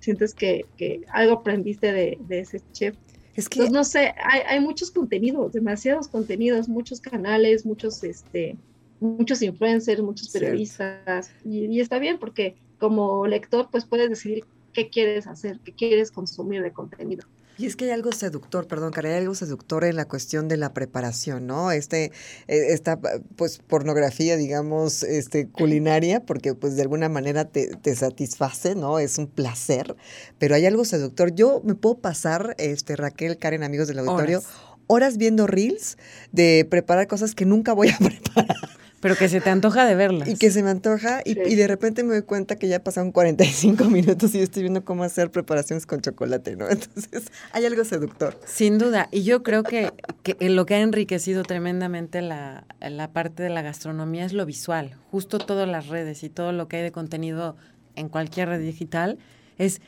Sientes 0.00 0.34
que, 0.34 0.66
que 0.76 1.02
algo 1.12 1.34
aprendiste 1.34 1.92
de, 1.92 2.18
de, 2.28 2.40
ese 2.40 2.60
chef. 2.72 2.94
Es 3.34 3.48
que... 3.48 3.70
no 3.70 3.84
sé, 3.84 4.14
hay, 4.22 4.40
hay, 4.46 4.60
muchos 4.60 4.90
contenidos, 4.90 5.52
demasiados 5.52 6.08
contenidos, 6.08 6.68
muchos 6.68 7.00
canales, 7.00 7.64
muchos, 7.64 8.04
este, 8.04 8.56
muchos 9.00 9.42
influencers, 9.42 10.02
muchos 10.02 10.28
periodistas, 10.28 11.32
y, 11.44 11.66
y, 11.66 11.80
está 11.80 11.98
bien 11.98 12.18
porque 12.18 12.56
como 12.78 13.26
lector 13.26 13.68
pues 13.70 13.86
puedes 13.86 14.10
decidir 14.10 14.44
qué 14.72 14.90
quieres 14.90 15.26
hacer, 15.26 15.58
qué 15.64 15.72
quieres 15.72 16.10
consumir 16.10 16.62
de 16.62 16.72
contenido. 16.72 17.26
Y 17.56 17.66
es 17.66 17.76
que 17.76 17.84
hay 17.84 17.90
algo 17.92 18.10
seductor, 18.12 18.66
perdón, 18.66 18.92
Karen, 18.92 19.12
hay 19.12 19.18
algo 19.18 19.34
seductor 19.34 19.84
en 19.84 19.96
la 19.96 20.06
cuestión 20.06 20.48
de 20.48 20.56
la 20.56 20.72
preparación, 20.72 21.46
¿no? 21.46 21.70
Este, 21.70 22.06
eh, 22.48 22.72
esta, 22.72 22.98
pues, 23.36 23.58
pornografía, 23.58 24.36
digamos, 24.36 25.02
este, 25.02 25.48
culinaria, 25.48 26.20
porque, 26.20 26.54
pues, 26.54 26.74
de 26.76 26.82
alguna 26.82 27.08
manera 27.08 27.44
te, 27.44 27.76
te, 27.76 27.94
satisface, 27.94 28.74
¿no? 28.74 28.98
Es 28.98 29.18
un 29.18 29.28
placer, 29.28 29.94
pero 30.38 30.56
hay 30.56 30.66
algo 30.66 30.84
seductor. 30.84 31.34
Yo 31.34 31.60
me 31.64 31.74
puedo 31.74 31.98
pasar, 31.98 32.56
este, 32.58 32.96
Raquel, 32.96 33.38
Karen, 33.38 33.62
amigos 33.62 33.86
del 33.86 34.00
auditorio, 34.00 34.42
horas 34.86 35.16
viendo 35.16 35.46
reels 35.46 35.96
de 36.32 36.66
preparar 36.68 37.06
cosas 37.06 37.34
que 37.34 37.46
nunca 37.46 37.72
voy 37.72 37.90
a 37.90 37.98
preparar. 37.98 38.83
Pero 39.04 39.16
que 39.16 39.28
se 39.28 39.42
te 39.42 39.50
antoja 39.50 39.84
de 39.84 39.94
verlas. 39.94 40.26
Y 40.26 40.36
que 40.36 40.50
se 40.50 40.62
me 40.62 40.70
antoja 40.70 41.20
y, 41.26 41.34
de 41.34 41.66
repente 41.66 42.02
me 42.02 42.14
doy 42.14 42.22
cuenta 42.22 42.56
que 42.56 42.68
ya 42.68 42.82
pasaron 42.82 43.12
45 43.12 43.84
minutos 43.90 44.34
y 44.34 44.38
yo 44.38 44.44
estoy 44.44 44.62
viendo 44.62 44.82
cómo 44.82 45.04
hacer 45.04 45.30
preparaciones 45.30 45.84
con 45.84 46.00
chocolate, 46.00 46.56
¿no? 46.56 46.66
Entonces 46.70 47.24
hay 47.52 47.66
algo 47.66 47.84
seductor. 47.84 48.40
Sin 48.46 48.78
duda. 48.78 49.10
Y 49.12 49.24
yo 49.24 49.42
creo 49.42 49.62
que, 49.62 49.92
que 50.22 50.48
lo 50.48 50.64
que 50.64 50.76
ha 50.76 50.80
enriquecido 50.80 51.42
tremendamente 51.42 52.22
la, 52.22 52.64
la 52.80 53.12
parte 53.12 53.42
de 53.42 53.50
la 53.50 53.60
gastronomía 53.60 54.24
es 54.24 54.32
lo 54.32 54.46
visual. 54.46 54.96
Justo 55.10 55.38
todas 55.38 55.68
las 55.68 55.88
redes 55.88 56.24
y 56.24 56.30
todo 56.30 56.52
lo 56.52 56.66
que 56.68 56.78
hay 56.78 56.82
de 56.84 56.92
contenido 56.92 57.56
en 57.96 58.08
cualquier 58.08 58.48
red 58.48 58.60
digital 58.62 59.18
es 59.58 59.82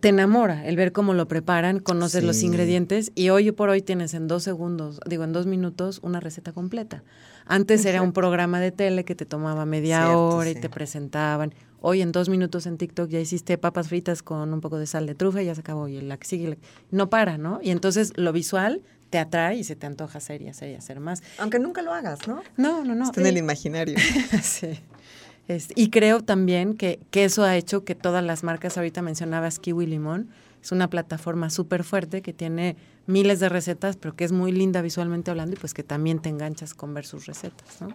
te 0.00 0.08
enamora 0.08 0.66
el 0.66 0.76
ver 0.76 0.92
cómo 0.92 1.12
lo 1.12 1.28
preparan, 1.28 1.78
conoces 1.78 2.24
los 2.24 2.42
ingredientes 2.42 3.12
y 3.14 3.28
hoy 3.28 3.52
por 3.52 3.68
hoy 3.68 3.82
tienes 3.82 4.14
en 4.14 4.28
dos 4.28 4.42
segundos, 4.42 4.98
digo 5.06 5.24
en 5.24 5.34
dos 5.34 5.44
minutos, 5.44 6.00
una 6.02 6.20
receta 6.20 6.52
completa. 6.52 7.02
Antes 7.52 7.84
era 7.84 8.00
un 8.00 8.14
programa 8.14 8.60
de 8.60 8.72
tele 8.72 9.04
que 9.04 9.14
te 9.14 9.26
tomaba 9.26 9.66
media 9.66 10.16
hora 10.16 10.48
y 10.48 10.54
te 10.54 10.70
presentaban. 10.70 11.52
Hoy 11.82 12.00
en 12.00 12.10
dos 12.10 12.30
minutos 12.30 12.64
en 12.64 12.78
TikTok 12.78 13.10
ya 13.10 13.20
hiciste 13.20 13.58
papas 13.58 13.88
fritas 13.88 14.22
con 14.22 14.54
un 14.54 14.62
poco 14.62 14.78
de 14.78 14.86
sal 14.86 15.04
de 15.04 15.14
trufa 15.14 15.42
y 15.42 15.44
ya 15.44 15.54
se 15.54 15.60
acabó. 15.60 15.86
Y 15.86 16.00
la 16.00 16.16
que 16.16 16.26
sigue, 16.26 16.58
no 16.90 17.10
para, 17.10 17.36
¿no? 17.36 17.60
Y 17.62 17.68
entonces 17.68 18.14
lo 18.16 18.32
visual 18.32 18.80
te 19.10 19.18
atrae 19.18 19.56
y 19.56 19.64
se 19.64 19.76
te 19.76 19.84
antoja 19.84 20.16
hacer 20.16 20.40
y 20.40 20.48
hacer 20.48 20.70
y 20.70 20.76
hacer 20.76 20.98
más. 20.98 21.22
Aunque 21.36 21.58
nunca 21.58 21.82
lo 21.82 21.92
hagas, 21.92 22.26
¿no? 22.26 22.42
No, 22.56 22.86
no, 22.86 22.94
no. 22.94 23.04
Está 23.04 23.20
en 23.20 23.26
el 23.26 23.36
imaginario. 23.36 23.98
sí. 24.42 24.80
y 25.76 25.90
creo 25.90 26.22
también 26.22 26.72
que, 26.72 27.00
que, 27.10 27.26
eso 27.26 27.44
ha 27.44 27.54
hecho 27.54 27.84
que 27.84 27.94
todas 27.94 28.24
las 28.24 28.44
marcas, 28.44 28.78
ahorita 28.78 29.02
mencionabas 29.02 29.58
Kiwi 29.58 29.84
Limón, 29.84 30.30
es 30.62 30.70
una 30.72 30.88
plataforma 30.88 31.50
súper 31.50 31.82
fuerte 31.82 32.22
que 32.22 32.32
tiene 32.32 32.76
miles 33.06 33.40
de 33.40 33.48
recetas, 33.48 33.96
pero 33.96 34.14
que 34.14 34.24
es 34.24 34.32
muy 34.32 34.52
linda 34.52 34.80
visualmente 34.80 35.30
hablando 35.30 35.56
y 35.56 35.58
pues 35.58 35.74
que 35.74 35.82
también 35.82 36.20
te 36.20 36.28
enganchas 36.28 36.72
con 36.74 36.94
ver 36.94 37.04
sus 37.04 37.26
recetas, 37.26 37.80
¿no? 37.80 37.88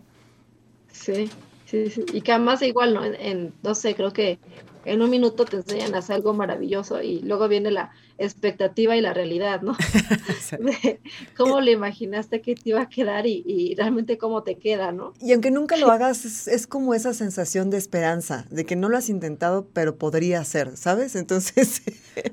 Sí, 0.92 1.30
sí, 1.66 1.90
sí. 1.90 2.04
Y 2.12 2.22
que 2.22 2.34
además 2.34 2.62
igual, 2.62 2.94
¿no? 2.94 3.06
En, 3.06 3.54
no 3.64 3.74
sé, 3.74 3.96
creo 3.96 4.12
que 4.12 4.38
en 4.84 5.02
un 5.02 5.10
minuto 5.10 5.46
te 5.46 5.58
enseñan 5.58 5.96
a 5.96 6.00
hacer 6.00 6.18
algo 6.18 6.34
maravilloso 6.34 7.02
y 7.02 7.22
luego 7.22 7.48
viene 7.48 7.72
la 7.72 7.92
expectativa 8.18 8.96
y 8.96 9.02
la 9.02 9.14
realidad, 9.14 9.62
¿no? 9.62 9.76
De 10.60 11.00
cómo 11.36 11.62
le 11.62 11.72
imaginaste 11.72 12.42
que 12.42 12.56
te 12.56 12.70
iba 12.70 12.82
a 12.82 12.90
quedar 12.90 13.26
y, 13.28 13.76
realmente 13.78 14.18
cómo 14.18 14.44
te 14.44 14.56
queda, 14.56 14.92
¿no? 14.92 15.14
Y 15.20 15.34
aunque 15.34 15.52
nunca 15.52 15.78
lo 15.78 15.92
hagas, 15.92 16.48
es, 16.48 16.68
como 16.68 16.94
esa 16.94 17.14
sensación 17.14 17.70
de 17.70 17.78
esperanza, 17.78 18.46
de 18.50 18.66
que 18.66 18.76
no 18.76 18.90
lo 18.90 18.98
has 18.98 19.10
intentado, 19.10 19.68
pero 19.74 19.98
podría 19.98 20.44
ser, 20.44 20.76
¿sabes? 20.78 21.16
Entonces... 21.16 21.82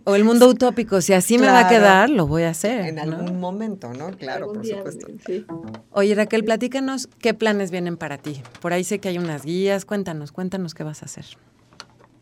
o 0.04 0.14
el 0.14 0.24
mundo 0.24 0.48
utópico, 0.48 1.00
si 1.00 1.12
así 1.12 1.38
me 1.38 1.46
va 1.46 1.66
a 1.66 1.68
quedar, 1.68 2.10
lo 2.10 2.26
voy 2.26 2.42
a 2.44 2.50
hacer. 2.50 2.86
En 2.86 2.98
algún 2.98 3.38
momento, 3.38 3.92
¿no? 3.92 4.10
Claro, 4.16 4.52
por 4.52 4.66
supuesto. 4.66 5.06
Sí. 5.26 5.44
Oye, 5.90 6.14
Raquel, 6.14 6.44
platícanos 6.44 7.08
qué 7.18 7.34
planes 7.34 7.70
vienen 7.70 7.96
para 7.96 8.18
ti. 8.18 8.40
Por 8.60 8.72
ahí 8.72 8.84
sé 8.84 8.98
que 8.98 9.08
hay 9.08 9.18
unas 9.18 9.44
guías, 9.44 9.84
cuéntanos, 9.84 10.32
cuéntanos 10.32 10.74
qué 10.74 10.84
vas 10.84 11.02
a 11.02 11.06
hacer. 11.06 11.24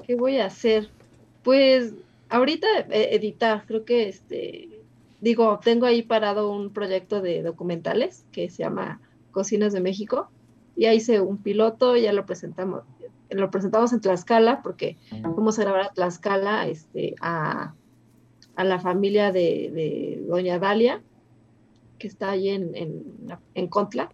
¿Qué 0.07 0.17
voy 0.17 0.39
a 0.39 0.47
hacer? 0.47 0.91
Pues 1.43 1.93
ahorita 2.33 2.67
eh, 2.91 3.11
editar, 3.13 3.65
creo 3.67 3.85
que 3.85 4.09
este, 4.09 4.81
digo, 5.21 5.61
tengo 5.63 5.87
ahí 5.87 6.03
parado 6.03 6.51
un 6.51 6.73
proyecto 6.73 7.21
de 7.21 7.43
documentales 7.43 8.25
que 8.33 8.49
se 8.51 8.63
llama 8.63 9.01
Cocinas 9.31 9.73
de 9.73 9.81
México 9.81 10.31
y 10.75 10.87
ahí 10.87 10.97
hice 10.97 11.21
un 11.21 11.37
piloto, 11.37 11.97
ya 11.97 12.13
lo 12.13 12.25
presentamos, 12.25 12.85
lo 13.31 13.51
presentamos 13.51 13.93
en 13.93 14.01
Tlaxcala 14.01 14.63
porque 14.63 14.97
vamos 15.23 15.59
a 15.59 15.63
grabar 15.63 15.83
a 15.83 15.93
Tlaxcala 15.93 16.67
este, 16.67 17.15
a, 17.21 17.75
la 18.57 18.79
familia 18.81 19.31
de, 19.31 20.25
Doña 20.27 20.59
Dalia, 20.59 21.03
que 21.99 22.09
está 22.09 22.31
allí 22.31 22.49
en, 22.49 22.75
en, 22.75 23.03
en 23.55 23.67
Contla. 23.69 24.11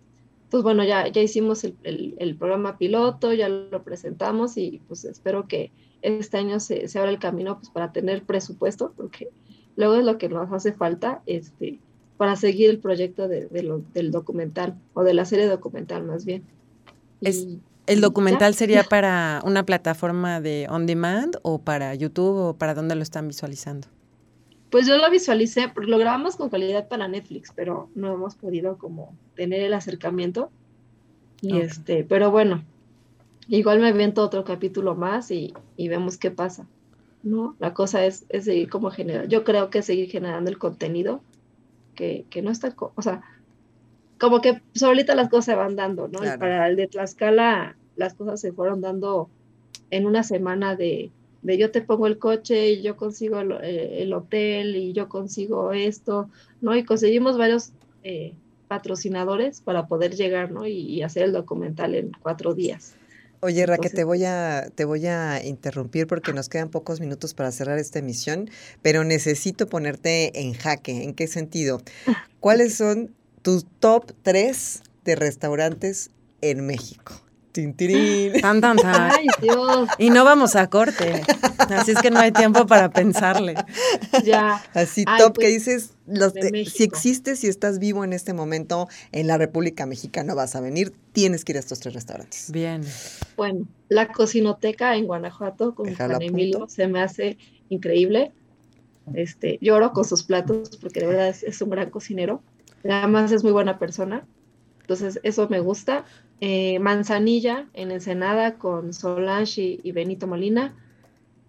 Entonces, 0.48 0.64
bueno, 0.64 0.82
ya, 0.82 1.06
ya 1.08 1.20
hicimos 1.20 1.62
el, 1.62 2.36
programa 2.38 2.78
piloto, 2.78 3.34
ya 3.34 3.50
lo 3.50 3.82
presentamos 3.82 4.56
y 4.56 4.80
pues 4.88 5.04
espero 5.04 5.46
que 5.46 5.70
este 6.00 6.38
año 6.38 6.58
se, 6.58 6.88
se 6.88 6.98
abra 6.98 7.10
el 7.10 7.18
camino 7.18 7.58
pues, 7.58 7.68
para 7.68 7.92
tener 7.92 8.22
presupuesto, 8.22 8.94
porque 8.96 9.28
luego 9.76 9.96
es 9.96 10.06
lo 10.06 10.16
que 10.16 10.30
nos 10.30 10.50
hace 10.50 10.72
falta 10.72 11.20
este, 11.26 11.80
para 12.16 12.34
seguir 12.36 12.70
el 12.70 12.78
proyecto 12.78 13.28
de, 13.28 13.44
del 13.48 14.10
documental 14.10 14.74
o 14.94 15.04
de 15.04 15.12
la 15.12 15.26
serie 15.26 15.48
documental 15.48 16.04
más 16.04 16.24
bien. 16.24 16.44
¿El 17.20 18.00
documental 18.00 18.54
sería 18.54 18.84
para 18.88 19.42
una 19.44 19.66
plataforma 19.66 20.40
de 20.40 20.66
on 20.70 20.86
demand 20.86 21.36
o 21.42 21.58
para 21.58 21.94
YouTube 21.94 22.36
o 22.38 22.54
para 22.56 22.72
dónde 22.72 22.94
lo 22.94 23.02
están 23.02 23.28
visualizando? 23.28 23.86
Pues 24.70 24.86
yo 24.86 24.98
lo 24.98 25.10
visualicé, 25.10 25.68
porque 25.68 25.90
lo 25.90 25.98
grabamos 25.98 26.36
con 26.36 26.50
calidad 26.50 26.88
para 26.88 27.08
Netflix, 27.08 27.52
pero 27.54 27.88
no 27.94 28.12
hemos 28.12 28.34
podido 28.34 28.76
como 28.76 29.16
tener 29.34 29.62
el 29.62 29.72
acercamiento. 29.72 30.50
Y 31.40 31.58
este, 31.58 32.04
pero 32.04 32.30
bueno, 32.30 32.64
igual 33.48 33.80
me 33.80 33.88
aviento 33.88 34.22
otro 34.22 34.44
capítulo 34.44 34.94
más 34.94 35.30
y, 35.30 35.54
vemos 35.78 36.18
qué 36.18 36.30
pasa. 36.30 36.66
¿No? 37.22 37.56
La 37.58 37.74
cosa 37.74 38.04
es, 38.04 38.26
seguir 38.40 38.68
como 38.68 38.90
generar. 38.90 39.26
Yo 39.28 39.42
creo 39.42 39.70
que 39.70 39.82
seguir 39.82 40.10
generando 40.10 40.50
el 40.50 40.58
contenido 40.58 41.20
que, 41.94 42.26
no 42.42 42.50
está, 42.50 42.74
o 42.78 43.02
sea, 43.02 43.22
como 44.20 44.40
que 44.40 44.62
solita 44.74 45.14
las 45.14 45.28
cosas 45.28 45.46
se 45.46 45.54
van 45.56 45.74
dando, 45.74 46.08
¿no? 46.08 46.20
Para 46.38 46.68
el 46.68 46.76
de 46.76 46.86
Tlaxcala, 46.86 47.76
las 47.96 48.14
cosas 48.14 48.40
se 48.40 48.52
fueron 48.52 48.80
dando 48.80 49.28
en 49.90 50.06
una 50.06 50.22
semana 50.22 50.76
de, 50.76 51.10
de 51.42 51.58
yo 51.58 51.70
te 51.70 51.82
pongo 51.82 52.06
el 52.06 52.18
coche 52.18 52.70
y 52.70 52.82
yo 52.82 52.96
consigo 52.96 53.40
el, 53.40 53.52
eh, 53.62 54.12
hotel 54.12 54.76
y 54.76 54.92
yo 54.92 55.08
consigo 55.08 55.72
esto, 55.72 56.28
¿no? 56.60 56.76
Y 56.76 56.84
conseguimos 56.84 57.38
varios 57.38 57.70
eh, 58.02 58.34
patrocinadores 58.66 59.60
para 59.60 59.86
poder 59.86 60.14
llegar, 60.14 60.50
¿no? 60.50 60.66
Y, 60.66 61.02
hacer 61.02 61.24
el 61.24 61.32
documental 61.32 61.94
en 61.94 62.12
cuatro 62.20 62.54
días. 62.54 62.94
Oye, 63.40 63.64
Raquel, 63.66 63.92
te 63.92 64.02
voy 64.02 64.24
a 64.24 64.68
te 64.74 64.84
voy 64.84 65.06
a 65.06 65.44
interrumpir 65.44 66.08
porque 66.08 66.32
nos 66.32 66.48
quedan 66.48 66.70
pocos 66.70 67.00
minutos 67.00 67.34
para 67.34 67.52
cerrar 67.52 67.78
esta 67.78 68.00
emisión, 68.00 68.50
pero 68.82 69.04
necesito 69.04 69.68
ponerte 69.68 70.40
en 70.40 70.54
jaque. 70.54 71.04
¿En 71.04 71.14
qué 71.14 71.28
sentido? 71.28 71.80
¿Cuáles 72.40 72.74
son 72.74 73.14
tus 73.42 73.64
top 73.78 74.12
tres 74.22 74.82
de 75.04 75.14
restaurantes 75.14 76.10
en 76.40 76.66
México? 76.66 77.27
Tan, 77.52 78.60
tan, 78.60 78.76
tan. 78.76 79.10
Ay, 79.10 79.26
Dios. 79.40 79.88
Y 79.98 80.10
no 80.10 80.24
vamos 80.24 80.54
a 80.54 80.68
corte. 80.68 81.22
Así 81.58 81.92
es 81.92 82.00
que 82.00 82.10
no 82.10 82.20
hay 82.20 82.30
tiempo 82.30 82.66
para 82.66 82.90
pensarle. 82.90 83.54
Ya. 84.24 84.62
Así 84.74 85.04
top 85.04 85.38
que 85.38 85.46
pues, 85.46 85.54
dices, 85.54 85.94
los 86.06 86.32
si 86.32 86.84
existes, 86.84 87.40
si 87.40 87.48
estás 87.48 87.78
vivo 87.78 88.04
en 88.04 88.12
este 88.12 88.32
momento 88.32 88.88
en 89.12 89.26
la 89.26 89.38
República 89.38 89.86
Mexicana, 89.86 90.34
vas 90.34 90.54
a 90.56 90.60
venir, 90.60 90.92
tienes 91.12 91.44
que 91.44 91.52
ir 91.52 91.56
a 91.56 91.60
estos 91.60 91.80
tres 91.80 91.94
restaurantes. 91.94 92.50
Bien. 92.52 92.82
Bueno, 93.36 93.66
la 93.88 94.08
cocinoteca 94.08 94.94
en 94.96 95.06
Guanajuato 95.06 95.74
con 95.74 95.94
Juan 95.94 96.22
Emilio 96.22 96.68
se 96.68 96.86
me 96.86 97.00
hace 97.00 97.38
increíble. 97.68 98.32
Este, 99.14 99.58
lloro 99.62 99.92
con 99.92 100.04
sus 100.04 100.22
platos 100.22 100.76
porque 100.76 101.00
de 101.00 101.06
verdad 101.06 101.28
es 101.28 101.62
un 101.62 101.70
gran 101.70 101.90
cocinero. 101.90 102.42
Además 102.84 103.32
es 103.32 103.42
muy 103.42 103.52
buena 103.52 103.78
persona. 103.78 104.26
Entonces, 104.80 105.20
eso 105.22 105.48
me 105.48 105.60
gusta. 105.60 106.06
Eh, 106.40 106.78
Manzanilla 106.78 107.68
en 107.74 107.90
Ensenada 107.90 108.58
con 108.58 108.92
Solange 108.92 109.78
y, 109.82 109.92
Benito 109.92 110.26
Molina. 110.26 110.76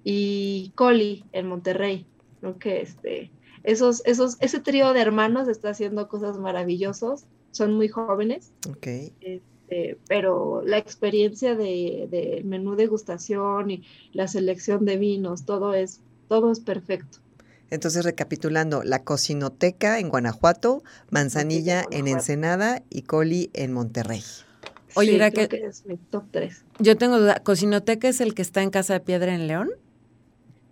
Y 0.03 0.71
Coli 0.75 1.25
en 1.31 1.47
Monterrey. 1.47 2.05
¿no? 2.41 2.57
Que 2.57 2.81
este, 2.81 3.31
esos, 3.63 4.01
esos, 4.05 4.37
ese 4.39 4.59
trío 4.59 4.93
de 4.93 5.01
hermanos 5.01 5.47
está 5.47 5.69
haciendo 5.69 6.07
cosas 6.07 6.37
maravillosas. 6.37 7.25
Son 7.51 7.73
muy 7.73 7.87
jóvenes. 7.87 8.51
Okay. 8.69 9.13
Este, 9.21 9.97
pero 10.07 10.61
la 10.65 10.77
experiencia 10.77 11.55
del 11.55 12.09
de 12.09 12.41
menú 12.43 12.75
degustación 12.75 13.69
y 13.71 13.83
la 14.13 14.27
selección 14.27 14.85
de 14.85 14.97
vinos, 14.97 15.45
todo 15.45 15.73
es, 15.73 16.01
todo 16.27 16.51
es 16.51 16.59
perfecto. 16.59 17.19
Entonces, 17.69 18.03
recapitulando, 18.03 18.81
la 18.83 19.03
Cocinoteca 19.03 19.99
en 19.99 20.09
Guanajuato, 20.09 20.81
Manzanilla 21.11 21.85
en 21.91 22.07
Ensenada 22.07 22.81
y 22.89 23.03
Coli 23.03 23.51
en 23.53 23.73
Monterrey. 23.73 24.23
Oye, 24.99 25.11
sí, 25.11 25.31
creo 25.31 25.49
que 25.49 25.65
es 25.65 25.85
mi 25.85 25.97
top 25.97 26.25
3. 26.31 26.65
Yo 26.79 26.97
tengo 26.97 27.19
duda, 27.19 27.41
¿Cocinoteca 27.43 28.07
es 28.07 28.21
el 28.21 28.33
que 28.33 28.41
está 28.41 28.61
en 28.61 28.69
Casa 28.69 28.93
de 28.93 28.99
Piedra 28.99 29.33
en 29.33 29.47
León? 29.47 29.69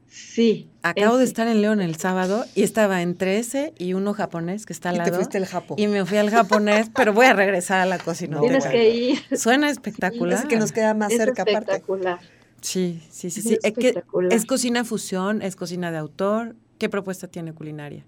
Sí. 0.07 0.69
Acabo 0.81 1.17
de 1.17 1.25
estar 1.25 1.47
en 1.47 1.61
León 1.61 1.81
el 1.81 1.95
sábado 1.97 2.45
y 2.55 2.63
estaba 2.63 3.01
entre 3.01 3.39
ese 3.39 3.73
y 3.77 3.93
uno 3.93 4.13
japonés 4.13 4.65
que 4.65 4.73
está 4.73 4.89
al 4.89 4.97
lado. 4.97 5.09
Y 5.09 5.11
te 5.11 5.15
fuiste 5.17 5.37
al 5.37 5.45
Japo. 5.45 5.75
Y 5.77 5.87
me 5.87 6.05
fui 6.05 6.17
al 6.17 6.29
japonés, 6.29 6.89
pero 6.95 7.13
voy 7.13 7.25
a 7.25 7.33
regresar 7.33 7.79
a 7.79 7.85
la 7.85 7.99
cocina. 7.99 8.39
Tienes 8.39 8.65
que 8.65 8.89
ir. 8.89 9.37
Suena 9.37 9.69
espectacular. 9.69 10.39
es 10.39 10.45
que 10.45 10.57
nos 10.57 10.71
queda 10.71 10.93
más 10.93 11.11
cerca 11.13 11.43
espectacular. 11.43 12.19
Sí, 12.61 13.03
sí, 13.11 13.29
sí, 13.29 13.41
sí. 13.41 13.57
Es, 13.61 13.73
que 13.73 14.03
es 14.31 14.45
cocina 14.45 14.83
fusión, 14.83 15.41
es 15.41 15.55
cocina 15.55 15.91
de 15.91 15.97
autor, 15.97 16.55
¿Qué 16.77 16.89
propuesta 16.89 17.27
tiene 17.27 17.53
culinaria? 17.53 18.05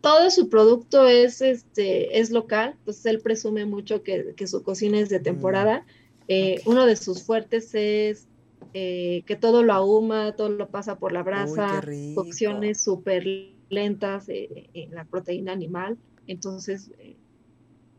Todo 0.00 0.30
su 0.30 0.48
producto 0.48 1.08
es, 1.08 1.40
este, 1.40 2.20
es 2.20 2.30
local, 2.30 2.74
entonces 2.78 3.06
él 3.06 3.20
presume 3.20 3.64
mucho 3.64 4.02
que, 4.02 4.34
su 4.46 4.62
cocina 4.62 4.98
es 5.00 5.08
de 5.08 5.20
mm, 5.20 5.24
temporada. 5.24 5.86
Eh, 6.28 6.60
uno 6.66 6.86
de 6.86 6.96
sus 6.96 7.22
fuertes 7.22 7.74
es 7.74 8.26
eh, 8.74 9.22
que 9.26 9.34
todo 9.34 9.62
lo 9.62 9.72
ahuma, 9.72 10.32
todo 10.36 10.50
lo 10.50 10.68
pasa 10.68 10.98
por 10.98 11.12
la 11.12 11.22
brasa, 11.22 11.82
cocciones 12.14 12.80
súper 12.80 13.26
lentas 13.70 14.28
eh, 14.28 14.70
en 14.74 14.94
la 14.94 15.04
proteína 15.04 15.52
animal. 15.52 15.98
Entonces, 16.26 16.90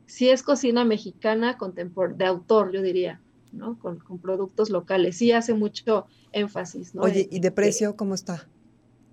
sí 0.06 0.30
es 0.30 0.44
cocina 0.44 0.86
mexicana 0.86 1.58
con 1.58 1.76
de 1.76 2.26
autor, 2.26 2.72
yo 2.72 2.82
diría, 2.82 3.22
¿no? 3.52 3.78
Con, 3.80 4.00
productos 4.22 4.70
locales. 4.70 5.18
Sí 5.18 5.32
hace 5.32 5.54
mucho 5.54 6.08
énfasis, 6.32 6.96
¿no? 6.96 7.04
Oye, 7.04 7.28
¿y 7.32 7.40
de 7.40 7.52
precio 7.52 7.96
cómo 7.96 8.16
está? 8.16 8.48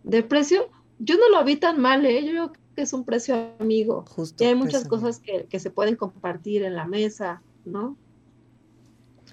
De 0.05 0.23
precio, 0.23 0.69
yo 0.99 1.17
no 1.17 1.29
lo 1.29 1.45
vi 1.45 1.57
tan 1.57 1.81
mal, 1.81 2.07
¿eh? 2.07 2.25
yo 2.25 2.53
que 2.77 2.83
es 2.83 2.93
un 2.93 3.05
precio 3.05 3.55
amigo. 3.59 4.05
Justo. 4.07 4.45
Y 4.45 4.47
hay 4.47 4.55
muchas 4.55 4.87
cosas 4.87 5.19
que, 5.19 5.47
que, 5.49 5.59
se 5.59 5.71
pueden 5.71 5.97
compartir 5.97 6.63
en 6.63 6.77
la 6.77 6.87
mesa, 6.87 7.43
¿no? 7.65 7.97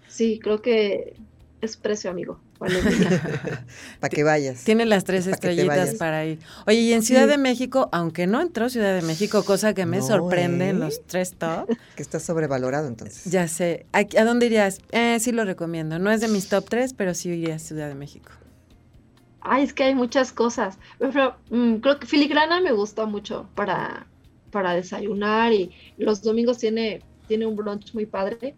Sí, 0.07 0.39
creo 0.41 0.61
que 0.61 1.15
es 1.59 1.77
precio 1.77 2.09
amigo. 2.09 2.39
para 2.57 4.09
que 4.09 4.23
vayas. 4.23 4.63
Tiene 4.63 4.85
las 4.85 5.03
tres 5.03 5.27
estrellitas 5.27 5.95
para 5.95 6.25
ir. 6.25 6.39
Oye, 6.67 6.79
y 6.79 6.93
en 6.93 7.03
Ciudad 7.03 7.27
de 7.27 7.37
México, 7.37 7.89
aunque 7.91 8.27
no 8.27 8.41
entró 8.41 8.69
Ciudad 8.69 8.95
de 8.95 9.01
México, 9.01 9.43
cosa 9.43 9.73
que 9.73 9.85
me 9.85 10.01
sorprende 10.01 10.69
en 10.69 10.77
¿eh? 10.77 10.79
los 10.79 11.05
tres 11.05 11.33
top. 11.37 11.67
Que 11.95 12.01
está 12.01 12.19
sobrevalorado 12.19 12.87
entonces. 12.87 13.25
Ya 13.25 13.47
sé. 13.47 13.85
¿A, 13.91 13.99
¿A, 13.99 14.23
dónde 14.23 14.45
irías? 14.45 14.79
Eh, 14.91 15.17
sí 15.19 15.31
lo 15.33 15.43
recomiendo. 15.43 15.99
No 15.99 16.11
es 16.11 16.21
de 16.21 16.29
mis 16.29 16.47
top 16.47 16.65
tres, 16.69 16.93
pero 16.93 17.13
sí 17.13 17.29
iría 17.29 17.55
a 17.55 17.59
Ciudad 17.59 17.89
de 17.89 17.95
México. 17.95 18.31
Ay, 19.43 19.63
es 19.63 19.73
que 19.73 19.83
hay 19.83 19.95
muchas 19.95 20.31
cosas. 20.31 20.79
Pero, 20.99 21.35
mm, 21.49 21.75
creo 21.75 21.99
que 21.99 22.07
filigrana 22.07 22.61
me 22.61 22.71
gustó 22.71 23.07
mucho 23.07 23.49
para, 23.55 24.07
para 24.51 24.73
desayunar 24.73 25.51
y 25.51 25.71
los 25.97 26.21
domingos 26.21 26.59
tiene, 26.59 27.01
tiene 27.27 27.45
un 27.45 27.55
brunch 27.55 27.93
muy 27.93 28.05
padre. 28.05 28.55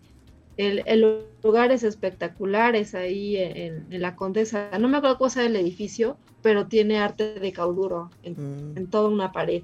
El, 0.57 0.83
el 0.85 1.25
lugar 1.43 1.71
es 1.71 1.83
espectacular, 1.83 2.75
es 2.75 2.93
ahí 2.93 3.35
en, 3.35 3.87
la 3.89 4.15
Condesa. 4.15 4.69
No 4.79 4.87
me 4.87 4.97
acuerdo 4.97 5.17
cosa 5.17 5.41
del 5.41 5.55
edificio, 5.55 6.17
pero 6.41 6.67
tiene 6.67 6.99
arte 6.99 7.39
de 7.39 7.51
cauduro 7.51 8.11
en, 8.23 8.75
mm. 8.75 8.87
toda 8.87 9.09
una 9.09 9.31
pared, 9.31 9.63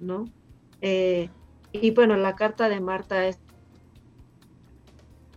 ¿no? 0.00 0.26
Eh, 0.82 1.30
y 1.72 1.90
bueno, 1.92 2.16
la 2.16 2.36
carta 2.36 2.68
de 2.68 2.80
Marta 2.80 3.26
es, 3.26 3.38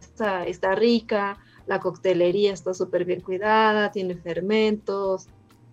está, 0.01 0.45
está 0.45 0.75
rica, 0.75 1.37
la 1.71 1.79
coctelería 1.79 2.51
está 2.51 2.73
súper 2.73 3.05
bien 3.05 3.21
cuidada, 3.21 3.93
tiene 3.93 4.15
fermentos, 4.15 5.27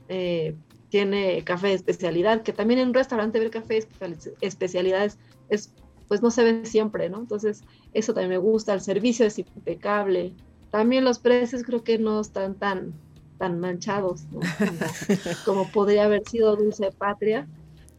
eh, 0.08 0.54
tiene 0.90 1.42
café 1.42 1.66
de 1.66 1.74
especialidad, 1.74 2.42
que 2.42 2.52
también 2.52 2.78
en 2.78 2.88
un 2.88 2.94
restaurante 2.94 3.40
ver 3.40 3.50
café 3.50 3.84
de 3.98 4.16
especialidades 4.40 5.18
es, 5.48 5.74
pues 6.06 6.22
no 6.22 6.30
se 6.30 6.44
ve 6.44 6.66
siempre, 6.66 7.10
¿no? 7.10 7.18
Entonces, 7.18 7.62
eso 7.94 8.14
también 8.14 8.30
me 8.30 8.38
gusta, 8.38 8.74
el 8.74 8.80
servicio 8.80 9.26
es 9.26 9.40
impecable. 9.40 10.34
También 10.70 11.04
los 11.04 11.18
precios 11.18 11.64
creo 11.64 11.82
que 11.82 11.98
no 11.98 12.20
están 12.20 12.54
tan, 12.54 12.94
tan 13.36 13.58
manchados 13.58 14.22
como, 15.44 15.68
podría 15.72 16.04
haber 16.04 16.22
sido 16.28 16.54
Dulce 16.54 16.92
Patria. 16.92 17.48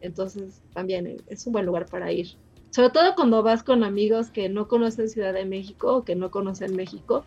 Entonces, 0.00 0.62
también 0.72 1.18
es 1.26 1.46
un 1.46 1.52
buen 1.52 1.66
lugar 1.66 1.84
para 1.84 2.10
ir. 2.10 2.28
Sobre 2.70 2.88
todo 2.88 3.14
cuando 3.14 3.42
vas 3.42 3.62
con 3.62 3.84
amigos 3.84 4.30
que 4.30 4.48
no 4.48 4.68
conocen 4.68 5.10
Ciudad 5.10 5.34
de 5.34 5.44
México 5.44 5.98
o 5.98 6.04
que 6.04 6.14
no 6.14 6.30
conocen 6.30 6.74
México, 6.74 7.24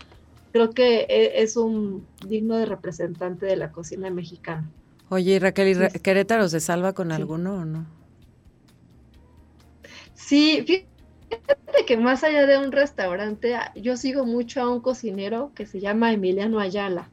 creo 0.54 0.70
que 0.70 1.02
e, 1.10 1.42
es 1.42 1.58
un 1.58 2.08
digno 2.26 2.56
de 2.56 2.66
representante 2.66 3.46
de 3.46 3.58
la 3.58 3.72
cocina 3.72 4.10
mexicana. 4.10 4.70
Oye, 5.10 5.38
Raquel, 5.40 5.92
¿y 5.94 6.00
Querétaro 6.00 6.48
se 6.48 6.60
salva 6.60 6.94
con 6.94 7.12
alguno 7.12 7.56
o 7.56 7.66
no? 7.66 7.86
Sí, 10.14 10.64
fíjate 10.66 11.86
que 11.86 11.98
más 11.98 12.24
allá 12.24 12.46
de 12.46 12.58
un 12.58 12.72
restaurante, 12.72 13.56
yo 13.76 13.98
sigo 13.98 14.26
mucho 14.26 14.62
a 14.62 14.70
un 14.70 14.80
cocinero 14.80 15.52
que 15.56 15.66
se 15.66 15.80
llama 15.82 16.14
Emiliano 16.14 16.60
Ayala. 16.60 17.10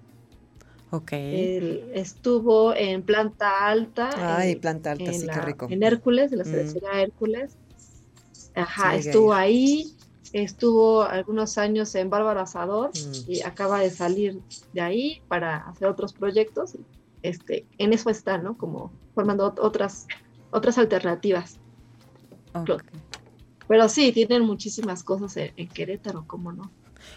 Ok. 0.90 1.12
Él 1.12 1.90
estuvo 1.94 2.74
en 2.74 3.03
planta 3.03 3.66
alta. 3.66 4.11
Ay, 4.37 4.57
planta 4.57 4.92
alta, 4.92 5.12
sí, 5.12 5.26
qué 5.26 5.40
rico. 5.40 5.66
En 5.70 5.83
Hércules, 5.83 6.31
de 6.31 6.37
la 6.37 6.44
cervecería 6.44 6.92
mm. 6.92 6.98
Hércules. 6.98 7.57
Ajá, 8.55 8.96
estuvo 8.96 9.33
ahí. 9.33 9.94
Estuvo 10.32 11.02
algunos 11.02 11.58
años 11.58 11.94
en 11.94 12.08
Bárbaro 12.08 12.40
Asador 12.40 12.90
mm. 12.90 13.30
y 13.30 13.42
acaba 13.42 13.80
de 13.80 13.90
salir 13.90 14.40
de 14.72 14.80
ahí 14.80 15.22
para 15.28 15.56
hacer 15.68 15.88
otros 15.88 16.12
proyectos. 16.12 16.76
Este, 17.22 17.66
en 17.78 17.92
eso 17.92 18.10
está, 18.10 18.38
¿no? 18.38 18.56
Como 18.56 18.92
formando 19.14 19.52
otras, 19.58 20.06
otras 20.50 20.78
alternativas. 20.78 21.58
Pero 23.68 23.88
sí, 23.88 24.12
tienen 24.12 24.42
muchísimas 24.42 25.04
cosas 25.04 25.36
en, 25.36 25.68
Querétaro, 25.68 26.24
¿cómo 26.26 26.52
no? 26.52 26.70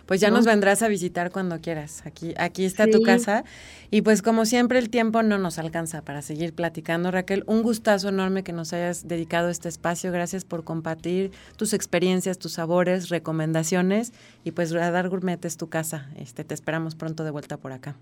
Pues 0.05 0.19
ya 0.19 0.29
nos 0.29 0.45
vendrás 0.45 0.81
a 0.81 0.87
visitar 0.89 1.31
cuando 1.31 1.61
quieras. 1.61 2.05
Aquí, 2.05 2.33
aquí 2.37 2.65
está 2.65 2.87
tu 2.87 3.01
casa. 3.01 3.45
Y 3.89 4.01
pues 4.01 4.21
como 4.21 4.45
siempre 4.45 4.79
el 4.79 4.89
tiempo 4.89 5.23
no 5.23 5.37
nos 5.37 5.59
alcanza 5.59 6.01
para 6.01 6.21
seguir 6.21 6.53
platicando. 6.53 7.09
Raquel, 7.09 7.43
un 7.47 7.63
gustazo 7.63 8.09
enorme 8.09 8.43
que 8.43 8.51
nos 8.51 8.73
hayas 8.73 9.07
dedicado 9.07 9.49
este 9.49 9.69
espacio. 9.69 10.11
Gracias 10.11 10.43
por 10.43 10.63
compartir 10.63 11.31
tus 11.55 11.73
experiencias, 11.73 12.37
tus 12.37 12.53
sabores, 12.53 13.09
recomendaciones. 13.09 14.11
Y 14.43 14.51
pues 14.51 14.71
Radar 14.71 15.07
Gourmet 15.09 15.43
es 15.45 15.57
tu 15.57 15.69
casa. 15.69 16.09
Este, 16.17 16.43
te 16.43 16.53
esperamos 16.53 16.95
pronto 16.95 17.23
de 17.23 17.31
vuelta 17.31 17.57
por 17.57 17.71
acá. 17.71 17.95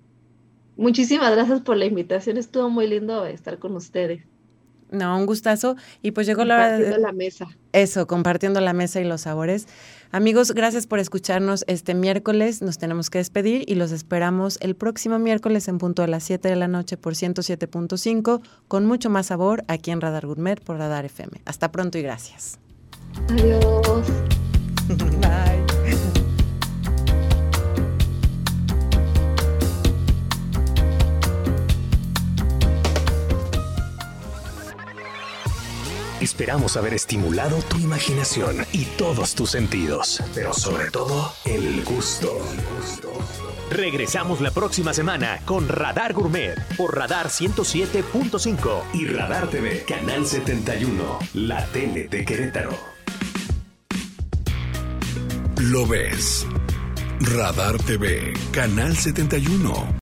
Muchísimas 0.78 1.32
gracias 1.36 1.62
por 1.62 1.78
la 1.78 1.86
invitación. 1.86 2.38
Estuvo 2.38 2.70
muy 2.70 2.88
lindo 2.88 3.26
estar 3.26 3.60
con 3.60 3.76
ustedes. 3.76 4.31
No, 4.92 5.18
un 5.18 5.26
gustazo. 5.26 5.78
Y 6.02 6.12
pues 6.12 6.28
llegó 6.28 6.44
la 6.46 6.56
hora 6.56 6.78
de... 6.78 6.98
la 7.00 7.12
mesa. 7.14 7.48
Eso, 7.72 8.06
compartiendo 8.08 8.60
la 8.60 8.74
mesa 8.74 9.00
y 9.00 9.06
los 9.06 9.22
sabores. 9.22 9.68
Amigos, 10.12 10.52
gracias 10.52 10.88
por 10.88 11.00
escucharnos 11.00 11.64
este 11.68 11.94
miércoles. 11.94 12.62
Nos 12.62 12.78
tenemos 12.78 13.10
que 13.10 13.20
despedir 13.20 13.64
y 13.68 13.76
los 13.76 13.94
esperamos 13.94 14.58
el 14.62 14.76
próximo 14.76 15.18
miércoles 15.18 15.70
en 15.70 15.78
punto 15.78 16.04
a 16.04 16.08
las 16.08 16.24
7 16.24 16.50
de 16.50 16.58
la 16.58 16.68
noche 16.68 16.98
por 16.98 17.14
107.5 17.14 18.42
con 18.68 18.86
mucho 18.86 19.10
más 19.10 19.28
sabor 19.28 19.64
aquí 19.68 19.92
en 19.92 20.02
Radar 20.02 20.28
Gourmet 20.28 20.62
por 20.62 20.78
Radar 20.78 21.06
FM. 21.06 21.42
Hasta 21.46 21.72
pronto 21.72 21.98
y 21.98 22.02
gracias. 22.02 22.60
Adiós. 23.30 24.41
Esperamos 36.42 36.76
haber 36.76 36.96
estimulado 36.96 37.62
tu 37.70 37.78
imaginación 37.78 38.66
y 38.74 38.86
todos 38.98 39.36
tus 39.36 39.52
sentidos, 39.52 40.24
pero 40.34 40.54
sobre 40.54 40.90
todo 40.90 41.32
el 41.46 41.84
gusto. 41.84 42.36
Regresamos 43.70 44.42
la 44.42 44.50
próxima 44.50 44.92
semana 44.92 45.40
con 45.46 45.68
Radar 45.68 46.14
Gourmet 46.14 46.56
por 46.78 46.98
Radar 46.98 47.28
107.5 47.28 48.82
y 48.92 49.06
Radar 49.06 49.52
TV, 49.52 49.86
Canal 49.88 50.26
71, 50.26 51.20
la 51.36 51.64
tele 51.68 52.08
de 52.08 52.26
Querétaro. 52.26 52.76
Lo 55.60 55.86
ves. 55.86 56.48
Radar 57.20 57.78
TV, 57.78 58.34
Canal 58.52 58.98
71. 58.98 59.94